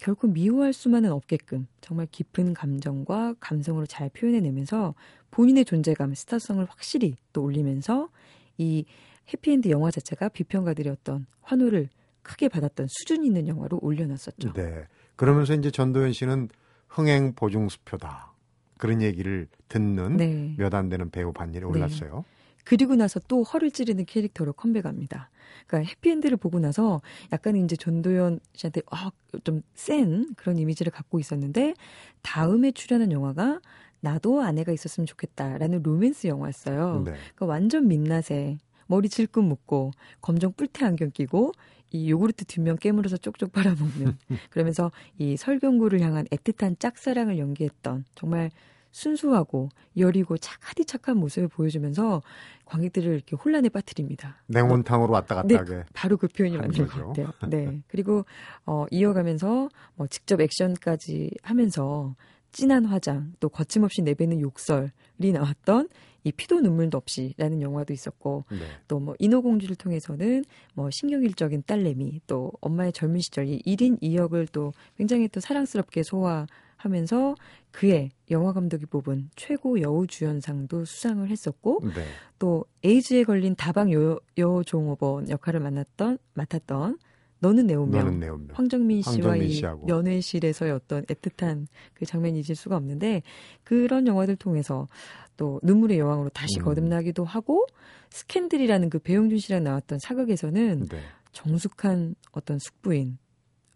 결코 0.00 0.28
미워할 0.28 0.72
수만은 0.72 1.12
없게끔 1.12 1.66
정말 1.82 2.06
깊은 2.10 2.54
감정과 2.54 3.34
감성으로 3.38 3.84
잘 3.84 4.08
표현해내면서 4.08 4.94
본인의 5.30 5.66
존재감, 5.66 6.14
스타성을 6.14 6.64
확실히 6.64 7.16
또 7.34 7.42
올리면서 7.42 8.08
이 8.56 8.86
해피엔드 9.32 9.68
영화 9.68 9.90
자체가 9.90 10.30
비평가들이 10.30 10.88
어떤 10.88 11.26
환호를 11.42 11.90
크게 12.22 12.48
받았던 12.48 12.86
수준 12.88 13.24
있는 13.24 13.46
영화로 13.46 13.78
올려놨었죠. 13.82 14.54
네. 14.54 14.86
그러면서 15.16 15.54
이제 15.54 15.70
전도연 15.70 16.12
씨는 16.14 16.48
흥행 16.88 17.34
보증수표다. 17.34 18.32
그런 18.78 19.02
얘기를 19.02 19.48
듣는 19.68 20.16
네. 20.16 20.54
몇안 20.56 20.88
되는 20.88 21.10
배우 21.10 21.32
반열에 21.32 21.64
올랐어요. 21.64 22.24
그리고 22.70 22.94
나서 22.94 23.18
또 23.26 23.42
허를 23.42 23.72
찌르는 23.72 24.04
캐릭터로 24.04 24.52
컴백합니다. 24.52 25.28
그러니까 25.66 25.90
해피엔드를 25.90 26.36
보고 26.36 26.60
나서 26.60 27.02
약간 27.32 27.56
이제 27.56 27.74
전도연 27.74 28.38
씨한테 28.54 28.82
아, 28.92 29.10
좀 29.42 29.62
센 29.74 30.32
그런 30.36 30.56
이미지를 30.56 30.92
갖고 30.92 31.18
있었는데 31.18 31.74
다음에 32.22 32.70
출연한 32.70 33.10
영화가 33.10 33.60
나도 33.98 34.40
아내가 34.40 34.70
있었으면 34.70 35.04
좋겠다라는 35.08 35.82
로맨스 35.82 36.28
영화였어요. 36.28 37.02
네. 37.04 37.10
그러니까 37.34 37.46
완전 37.46 37.88
민낯에 37.88 38.58
머리 38.86 39.08
질끈 39.08 39.42
묶고 39.46 39.90
검정 40.20 40.52
뿔테 40.52 40.86
안경 40.86 41.10
끼고 41.10 41.50
이 41.90 42.08
요구르트 42.08 42.44
뒷면 42.44 42.76
깨물어서 42.78 43.16
쪽쪽 43.16 43.50
빨아먹는 43.50 44.16
그러면서 44.50 44.92
이 45.18 45.36
설경구를 45.36 46.02
향한 46.02 46.24
애틋한 46.26 46.78
짝사랑을 46.78 47.36
연기했던 47.36 48.04
정말 48.14 48.52
순수하고 48.92 49.68
여리고 49.96 50.36
착하디 50.36 50.84
착한 50.84 51.16
모습을 51.16 51.48
보여주면서 51.48 52.22
관객들을 52.64 53.12
이렇게 53.14 53.36
혼란에 53.36 53.68
빠뜨립니다. 53.68 54.42
냉온탕으로 54.46 55.12
왔다 55.12 55.34
갔다 55.36 55.48
네, 55.48 55.54
하게. 55.56 55.84
바로 55.92 56.16
그 56.16 56.28
표현이 56.28 56.56
한 56.56 56.68
맞는. 56.68 56.86
것 56.86 57.06
같아요. 57.06 57.32
네. 57.48 57.82
그리고 57.88 58.24
어, 58.66 58.86
이어가면서 58.90 59.68
뭐 59.94 60.06
직접 60.06 60.40
액션까지 60.40 61.30
하면서 61.42 62.14
진한 62.52 62.84
화장 62.84 63.32
또 63.40 63.48
거침없이 63.48 64.02
내뱉는 64.02 64.40
욕설이 64.40 65.32
나왔던 65.32 65.88
이 66.24 66.32
피도 66.32 66.60
눈물도 66.60 66.98
없이라는 66.98 67.62
영화도 67.62 67.92
있었고 67.92 68.44
네. 68.50 68.58
또뭐 68.88 69.14
인어공주를 69.18 69.76
통해서는 69.76 70.44
뭐 70.74 70.90
신경일적인 70.90 71.62
딸내미 71.66 72.20
또 72.26 72.52
엄마의 72.60 72.92
젊은 72.92 73.20
시절 73.20 73.48
이 73.48 73.62
1인 73.62 74.00
2역을 74.02 74.48
또 74.52 74.72
굉장히 74.98 75.28
또 75.28 75.40
사랑스럽게 75.40 76.02
소화 76.02 76.46
하면서 76.80 77.34
그의 77.70 78.10
영화 78.30 78.52
감독이 78.52 78.86
뽑은 78.86 79.30
최고 79.36 79.80
여우 79.80 80.06
주연상도 80.06 80.84
수상을 80.84 81.28
했었고 81.28 81.80
네. 81.94 82.04
또 82.38 82.64
에이즈에 82.82 83.24
걸린 83.24 83.54
다방 83.54 83.92
여, 83.92 84.18
여종업원 84.38 85.28
역할을 85.28 85.60
맡았던 85.60 86.18
맡았던 86.34 86.98
너는 87.40 87.66
내 87.66 87.74
운명 87.74 88.04
너는 88.04 88.20
내 88.20 88.28
운명. 88.28 88.48
황정민 88.56 89.02
씨와 89.02 89.14
황정민 89.14 89.42
이 89.42 89.52
씨하고. 89.52 89.88
연애실에서의 89.88 90.72
어떤 90.72 91.04
애틋한 91.04 91.66
그 91.94 92.06
장면이 92.06 92.40
잊을 92.40 92.56
수가 92.56 92.76
없는데 92.76 93.22
그런 93.64 94.06
영화들 94.06 94.36
통해서 94.36 94.88
또 95.36 95.60
눈물의 95.62 95.98
여왕으로 95.98 96.30
다시 96.30 96.58
음. 96.60 96.64
거듭나기도 96.64 97.24
하고 97.24 97.66
스캔들이라는 98.10 98.90
그 98.90 98.98
배용준 98.98 99.38
씨랑 99.38 99.64
나왔던 99.64 99.98
사극에서는 100.02 100.86
네. 100.88 101.00
정숙한 101.32 102.14
어떤 102.32 102.58
숙부인 102.58 103.18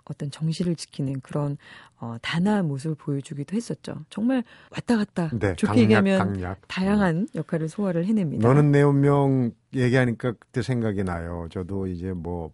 어떤 0.04 0.30
정실을 0.30 0.76
지키는 0.76 1.20
그런 1.20 1.56
어, 1.98 2.16
단아한 2.20 2.68
모습을 2.68 2.94
보여주기도 2.96 3.56
했었죠. 3.56 4.04
정말 4.10 4.44
왔다 4.70 4.96
갔다 4.96 5.30
네. 5.32 5.54
좋게 5.56 5.66
강약, 5.66 5.78
얘기하면 5.82 6.18
강약. 6.18 6.68
다양한 6.68 7.28
역할을 7.34 7.68
소화를 7.68 8.04
해냅니다. 8.06 8.46
너는 8.46 8.72
내 8.72 8.82
운명 8.82 9.52
얘기하니까 9.74 10.32
그때 10.32 10.62
생각이 10.62 11.04
나요. 11.04 11.48
저도 11.50 11.86
이제 11.86 12.12
뭐 12.12 12.52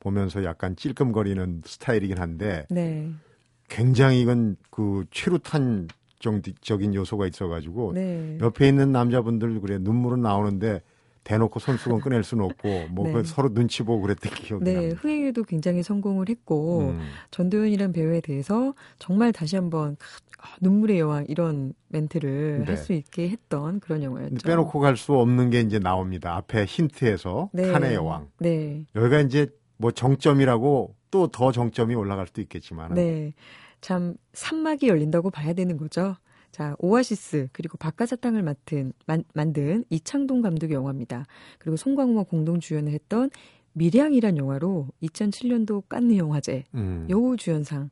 보면서 0.00 0.44
약간 0.44 0.76
찔끔거리는 0.76 1.62
스타일이긴 1.64 2.18
한데 2.18 2.66
네, 2.70 3.10
굉장히 3.68 4.20
이건 4.20 4.56
그 4.70 5.04
최루탄 5.10 5.88
정적인 6.18 6.94
요소가 6.94 7.26
있어가지고 7.26 7.92
네, 7.94 8.38
옆에 8.40 8.68
있는 8.68 8.92
남자분들 8.92 9.60
그래 9.60 9.78
눈물은 9.78 10.20
나오는데 10.20 10.82
대놓고 11.24 11.60
손수건 11.60 12.00
꺼낼 12.00 12.24
수는 12.24 12.44
없고 12.44 12.86
뭐 12.90 13.06
네. 13.06 13.12
그 13.12 13.24
서로 13.24 13.52
눈치 13.52 13.82
보고 13.82 14.02
그랬던 14.02 14.32
기억이 14.32 14.64
네, 14.64 14.74
납니다. 14.74 14.96
흥행에도 15.00 15.44
굉장히 15.44 15.82
성공을 15.82 16.28
했고 16.28 16.90
음, 16.90 17.00
전도연이라는 17.30 17.92
배우에 17.92 18.20
대해서 18.20 18.74
정말 18.98 19.32
다시 19.32 19.56
한번 19.56 19.96
아, 20.38 20.56
눈물의 20.60 20.98
여왕 20.98 21.26
이런 21.28 21.72
멘트를 21.88 22.60
네. 22.60 22.64
할수 22.66 22.92
있게 22.92 23.28
했던 23.28 23.78
그런 23.80 24.02
영화였죠. 24.02 24.38
빼놓고 24.44 24.80
갈 24.80 24.96
수 24.96 25.14
없는 25.14 25.50
게 25.50 25.60
이제 25.60 25.78
나옵니다. 25.78 26.34
앞에 26.36 26.64
힌트에서 26.64 27.50
네. 27.52 27.70
칸의 27.70 27.94
여왕. 27.94 28.28
네, 28.40 28.84
여기가 28.96 29.20
이제 29.20 29.46
뭐 29.76 29.90
정점이라고 29.92 30.94
또 31.12 31.28
더 31.28 31.52
정점이 31.52 31.94
올라갈 31.94 32.26
수도 32.26 32.40
있겠지만 32.40 32.94
네, 32.94 33.34
참 33.80 34.14
산막이 34.32 34.88
열린다고 34.88 35.30
봐야 35.30 35.52
되는 35.52 35.76
거죠. 35.76 36.16
자, 36.52 36.76
오아시스 36.78 37.48
그리고 37.52 37.78
박가사탕을 37.78 38.42
맡은 38.42 38.92
만, 39.06 39.24
만든 39.32 39.84
이창동 39.88 40.42
감독의 40.42 40.74
영화입니다. 40.74 41.24
그리고 41.58 41.76
송강호와 41.76 42.24
공동 42.24 42.60
주연을 42.60 42.92
했던 42.92 43.30
미량이란 43.72 44.36
영화로 44.36 44.88
2007년도 45.02 45.88
깐느 45.88 46.16
영화제 46.18 46.64
음, 46.74 47.06
여우 47.08 47.36
주연상. 47.38 47.88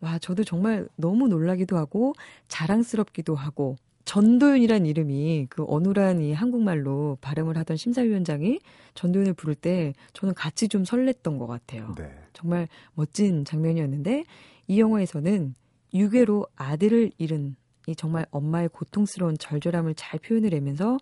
와, 0.00 0.18
저도 0.20 0.44
정말 0.44 0.88
너무 0.96 1.26
놀라기도 1.26 1.76
하고 1.76 2.14
자랑스럽기도 2.46 3.34
하고 3.34 3.76
전도연이란 4.04 4.86
이름이 4.86 5.46
그 5.50 5.64
어눌한 5.66 6.20
이 6.20 6.32
한국말로 6.32 7.18
발음을 7.20 7.56
하던 7.56 7.76
심사위원장이 7.76 8.60
전도연을 8.94 9.32
부를 9.34 9.54
때 9.54 9.92
저는 10.12 10.34
같이 10.34 10.68
좀 10.68 10.84
설렜던 10.84 11.38
것 11.38 11.46
같아요. 11.46 11.94
네. 11.96 12.12
정말 12.32 12.68
멋진 12.94 13.44
장면이었는데 13.44 14.24
이 14.68 14.78
영화에서는 14.78 15.54
유괴로 15.94 16.46
아들을 16.54 17.12
잃은 17.18 17.56
이 17.86 17.94
정말 17.94 18.26
엄마의 18.30 18.68
고통스러운 18.70 19.36
절절함을 19.38 19.94
잘 19.94 20.18
표현을 20.20 20.54
하면서 20.54 20.98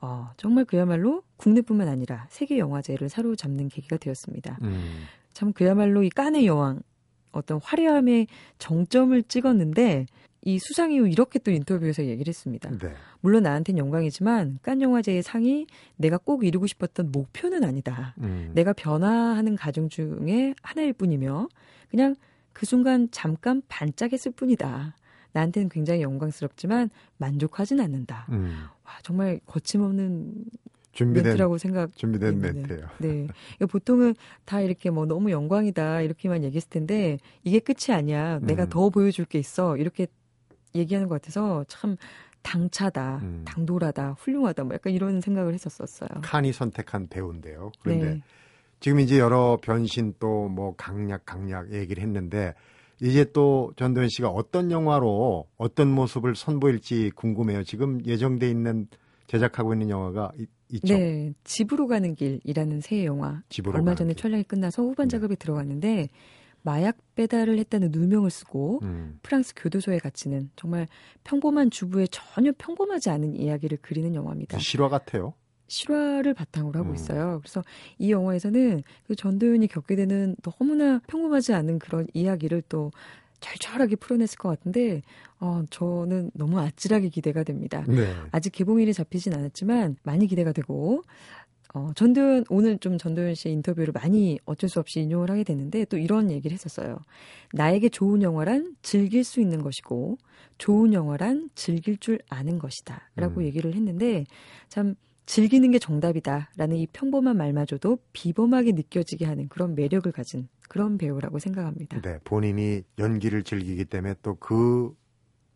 어, 0.00 0.30
정말 0.36 0.64
그야말로 0.64 1.22
국내뿐만 1.36 1.88
아니라 1.88 2.26
세계 2.28 2.58
영화제를 2.58 3.08
사로잡는 3.08 3.68
계기가 3.68 3.96
되었습니다. 3.96 4.58
음, 4.62 5.04
참 5.32 5.52
그야말로 5.52 6.02
이 6.02 6.10
깐의 6.10 6.46
여왕 6.46 6.80
어떤 7.32 7.60
화려함의 7.62 8.26
정점을 8.58 9.22
찍었는데 9.24 10.06
이 10.42 10.58
수상 10.60 10.92
이후 10.92 11.08
이렇게 11.08 11.40
또 11.40 11.50
인터뷰에서 11.50 12.04
얘기를 12.04 12.28
했습니다. 12.28 12.70
네. 12.70 12.94
물론 13.20 13.42
나한테는 13.42 13.78
영광이지만 13.78 14.60
깐 14.62 14.80
영화제의 14.80 15.22
상이 15.22 15.66
내가 15.96 16.18
꼭 16.18 16.44
이루고 16.44 16.68
싶었던 16.68 17.10
목표는 17.10 17.64
아니다. 17.64 18.14
음, 18.18 18.52
내가 18.54 18.72
변화하는 18.72 19.56
과정 19.56 19.88
중에 19.88 20.54
하나일 20.62 20.92
뿐이며 20.92 21.48
그냥 21.90 22.14
그 22.52 22.64
순간 22.64 23.08
잠깐 23.10 23.60
반짝했을 23.68 24.32
뿐이다. 24.32 24.94
나한테는 25.36 25.68
굉장히 25.68 26.00
영광스럽지만 26.00 26.88
만족하진 27.18 27.78
않는다. 27.80 28.26
음, 28.30 28.64
와 28.84 28.92
정말 29.02 29.38
거침없는 29.44 30.32
준비된 30.92 31.24
멘트라고 31.24 31.58
생각. 31.58 31.94
준비된 31.94 32.40
네, 32.40 32.52
멘트예요. 32.52 32.86
네. 32.98 33.26
이거 33.56 33.66
보통은 33.66 34.14
다 34.46 34.62
이렇게 34.62 34.88
뭐 34.88 35.04
너무 35.04 35.30
영광이다 35.30 36.00
이렇게만 36.00 36.42
얘기했을 36.44 36.70
텐데 36.70 37.18
이게 37.44 37.58
끝이 37.58 37.94
아니야. 37.94 38.38
내가 38.40 38.64
음. 38.64 38.68
더 38.70 38.88
보여줄 38.88 39.26
게 39.26 39.38
있어. 39.38 39.76
이렇게 39.76 40.06
얘기하는 40.74 41.08
것 41.08 41.20
같아서 41.20 41.64
참 41.68 41.96
당차다, 42.42 43.18
음. 43.22 43.42
당돌하다, 43.44 44.12
훌륭하다, 44.18 44.64
뭐 44.64 44.74
약간 44.74 44.92
이런 44.94 45.20
생각을 45.20 45.52
했었었어요. 45.52 46.08
칸이 46.22 46.52
선택한 46.52 47.08
배우인데요. 47.08 47.72
그런데 47.82 48.06
네. 48.14 48.22
지금 48.80 49.00
이제 49.00 49.18
여러 49.18 49.58
변신 49.60 50.14
또 50.18 50.48
뭐 50.48 50.74
강약 50.76 51.26
강약 51.26 51.72
얘기를 51.74 52.02
했는데 52.02 52.54
이제 53.02 53.24
또 53.32 53.72
전도연 53.76 54.08
씨가 54.08 54.28
어떤 54.30 54.70
영화로 54.70 55.46
어떤 55.56 55.90
모습을 55.90 56.34
선보일지 56.34 57.10
궁금해요. 57.14 57.62
지금 57.64 58.04
예정돼 58.04 58.48
있는 58.50 58.88
제작하고 59.26 59.74
있는 59.74 59.90
영화가 59.90 60.32
이- 60.38 60.46
있죠. 60.72 60.96
네, 60.96 61.32
집으로 61.44 61.86
가는 61.86 62.14
길이라는 62.14 62.80
새 62.80 63.04
영화 63.04 63.42
집으로 63.48 63.74
얼마 63.76 63.94
전에 63.94 64.14
길. 64.14 64.22
촬영이 64.22 64.44
끝나서 64.44 64.82
후반 64.82 65.08
네. 65.08 65.16
작업에 65.16 65.34
들어갔는데 65.36 66.08
마약 66.62 66.96
배달을 67.14 67.58
했다는 67.58 67.90
누명을 67.92 68.30
쓰고 68.30 68.80
음. 68.82 69.18
프랑스 69.22 69.52
교도소에 69.54 69.98
갇히는 69.98 70.50
정말 70.56 70.88
평범한 71.22 71.70
주부의 71.70 72.08
전혀 72.10 72.50
평범하지 72.58 73.10
않은 73.10 73.36
이야기를 73.36 73.78
그리는 73.82 74.14
영화입니다. 74.14 74.58
실화 74.58 74.88
같아요. 74.88 75.34
실화를 75.68 76.34
바탕으로 76.34 76.78
하고 76.78 76.90
음. 76.90 76.94
있어요. 76.94 77.40
그래서 77.42 77.62
이 77.98 78.10
영화에서는 78.10 78.82
그 79.06 79.14
전도연이 79.14 79.66
겪게 79.66 79.96
되는 79.96 80.36
너무나 80.42 81.00
평범하지 81.06 81.54
않은 81.54 81.78
그런 81.78 82.06
이야기를 82.14 82.62
또 82.68 82.90
절절하게 83.40 83.96
풀어냈을 83.96 84.38
것 84.38 84.48
같은데 84.48 85.02
어, 85.38 85.62
저는 85.70 86.30
너무 86.34 86.58
아찔하게 86.58 87.10
기대가 87.10 87.42
됩니다. 87.42 87.84
네. 87.86 88.14
아직 88.32 88.50
개봉일이 88.50 88.92
잡히진 88.92 89.34
않았지만 89.34 89.96
많이 90.02 90.26
기대가 90.26 90.52
되고 90.52 91.02
어, 91.74 91.90
전도연 91.94 92.46
오늘 92.48 92.78
좀 92.78 92.96
전도연 92.96 93.34
씨의 93.34 93.52
인터뷰를 93.56 93.92
많이 93.92 94.38
어쩔 94.46 94.70
수 94.70 94.80
없이 94.80 95.00
인용을 95.00 95.30
하게 95.30 95.44
됐는데 95.44 95.84
또 95.86 95.98
이런 95.98 96.30
얘기를 96.30 96.54
했었어요. 96.54 96.98
나에게 97.52 97.90
좋은 97.90 98.22
영화란 98.22 98.76
즐길 98.80 99.24
수 99.24 99.40
있는 99.40 99.62
것이고 99.62 100.16
좋은 100.56 100.94
영화란 100.94 101.50
즐길 101.54 101.98
줄 101.98 102.18
아는 102.30 102.58
것이다라고 102.58 103.40
음. 103.40 103.44
얘기를 103.44 103.74
했는데 103.74 104.24
참 104.70 104.94
즐기는 105.26 105.70
게 105.70 105.78
정답이다라는 105.78 106.76
이 106.76 106.86
평범한 106.86 107.36
말마저도 107.36 107.98
비범하게 108.12 108.72
느껴지게 108.72 109.26
하는 109.26 109.48
그런 109.48 109.74
매력을 109.74 110.10
가진 110.12 110.48
그런 110.68 110.98
배우라고 110.98 111.38
생각합니다. 111.38 112.00
네, 112.00 112.18
본인이 112.24 112.82
연기를 112.98 113.42
즐기기 113.42 113.84
때문에 113.86 114.14
또 114.22 114.36
그 114.36 114.94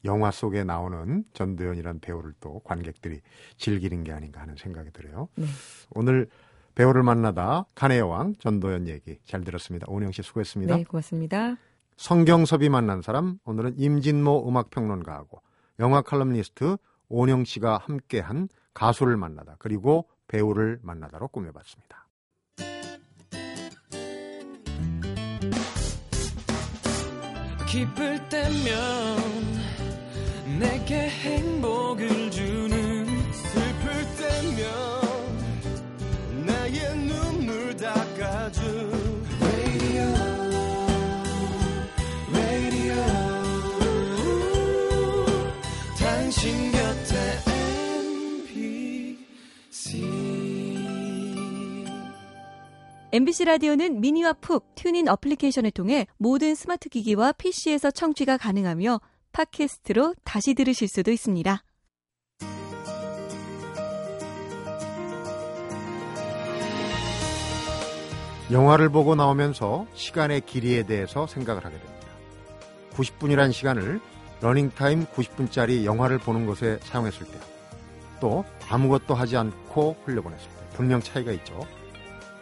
영화 0.04 0.30
속에 0.30 0.64
나오는 0.64 1.24
전도연이라는 1.34 2.00
배우를 2.00 2.32
또 2.40 2.60
관객들이 2.60 3.20
즐기는 3.58 4.02
게 4.02 4.12
아닌가 4.12 4.40
하는 4.40 4.56
생각이 4.56 4.90
들어요. 4.92 5.28
네. 5.34 5.44
오늘 5.90 6.28
배우를 6.74 7.02
만나다 7.02 7.66
칸의 7.74 7.98
여왕 7.98 8.34
전도연 8.38 8.88
얘기 8.88 9.18
잘 9.24 9.44
들었습니다. 9.44 9.86
오은영 9.88 10.12
씨 10.12 10.22
수고했습니다. 10.22 10.76
네, 10.76 10.84
고맙습니다. 10.84 11.56
성경섭이 11.96 12.70
만난 12.70 13.02
사람 13.02 13.38
오늘은 13.44 13.74
임진모 13.76 14.48
음악평론가하고 14.48 15.42
영화 15.80 16.00
칼럼니스트 16.00 16.76
오은영 17.08 17.44
씨가 17.44 17.78
함께한 17.78 18.48
가수를 18.80 19.18
만나다 19.18 19.56
그리고 19.58 20.08
배우를 20.26 20.80
만나다로 20.82 21.28
꾸며봤습니다. 21.28 22.08
기쁠 27.68 28.28
때면 28.30 29.18
내게 30.58 31.10
행복을 31.10 32.19
MBC 53.12 53.44
라디오는 53.44 54.00
미니와 54.00 54.34
푹 54.34 54.72
튠인 54.76 55.08
어플리케이션을 55.08 55.72
통해 55.72 56.06
모든 56.16 56.54
스마트 56.54 56.88
기기와 56.88 57.32
PC에서 57.32 57.90
청취가 57.90 58.36
가능하며 58.36 59.00
팟캐스트로 59.32 60.14
다시 60.22 60.54
들으실 60.54 60.86
수도 60.86 61.10
있습니다. 61.10 61.64
영화를 68.52 68.88
보고 68.90 69.16
나오면서 69.16 69.86
시간의 69.94 70.42
길이에 70.42 70.84
대해서 70.84 71.26
생각을 71.26 71.64
하게 71.64 71.78
됩니다. 71.78 72.06
90분이라는 72.92 73.52
시간을 73.52 74.00
러닝타임 74.40 75.06
90분짜리 75.06 75.84
영화를 75.84 76.18
보는 76.18 76.46
것에 76.46 76.78
사용했을 76.82 77.26
때, 77.26 77.38
또 78.20 78.44
아무것도 78.68 79.14
하지 79.14 79.36
않고 79.36 79.96
흘려보냈을 80.04 80.48
때, 80.48 80.76
분명 80.76 81.00
차이가 81.00 81.32
있죠. 81.32 81.60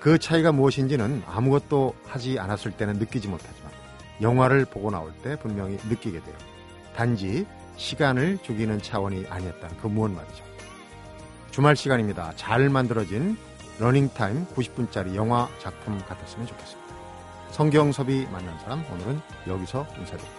그 0.00 0.18
차이가 0.18 0.52
무엇인지는 0.52 1.22
아무것도 1.26 1.94
하지 2.06 2.38
않았을 2.38 2.72
때는 2.72 2.94
느끼지 2.94 3.28
못하지만, 3.28 3.72
영화를 4.20 4.64
보고 4.64 4.90
나올 4.90 5.12
때 5.22 5.36
분명히 5.36 5.78
느끼게 5.88 6.22
돼요. 6.22 6.34
단지 6.94 7.46
시간을 7.76 8.38
죽이는 8.42 8.82
차원이 8.82 9.26
아니었다는 9.28 9.76
그 9.78 9.86
무언 9.86 10.14
말이죠. 10.14 10.44
주말 11.50 11.76
시간입니다. 11.76 12.32
잘 12.36 12.68
만들어진 12.68 13.36
러닝타임 13.78 14.46
90분짜리 14.46 15.14
영화 15.14 15.48
작품 15.60 15.98
같았으면 15.98 16.46
좋겠습니다. 16.46 16.94
성경섭이 17.50 18.26
만난 18.30 18.58
사람 18.60 18.84
오늘은 18.92 19.20
여기서 19.46 19.86
인사드립니다. 19.98 20.37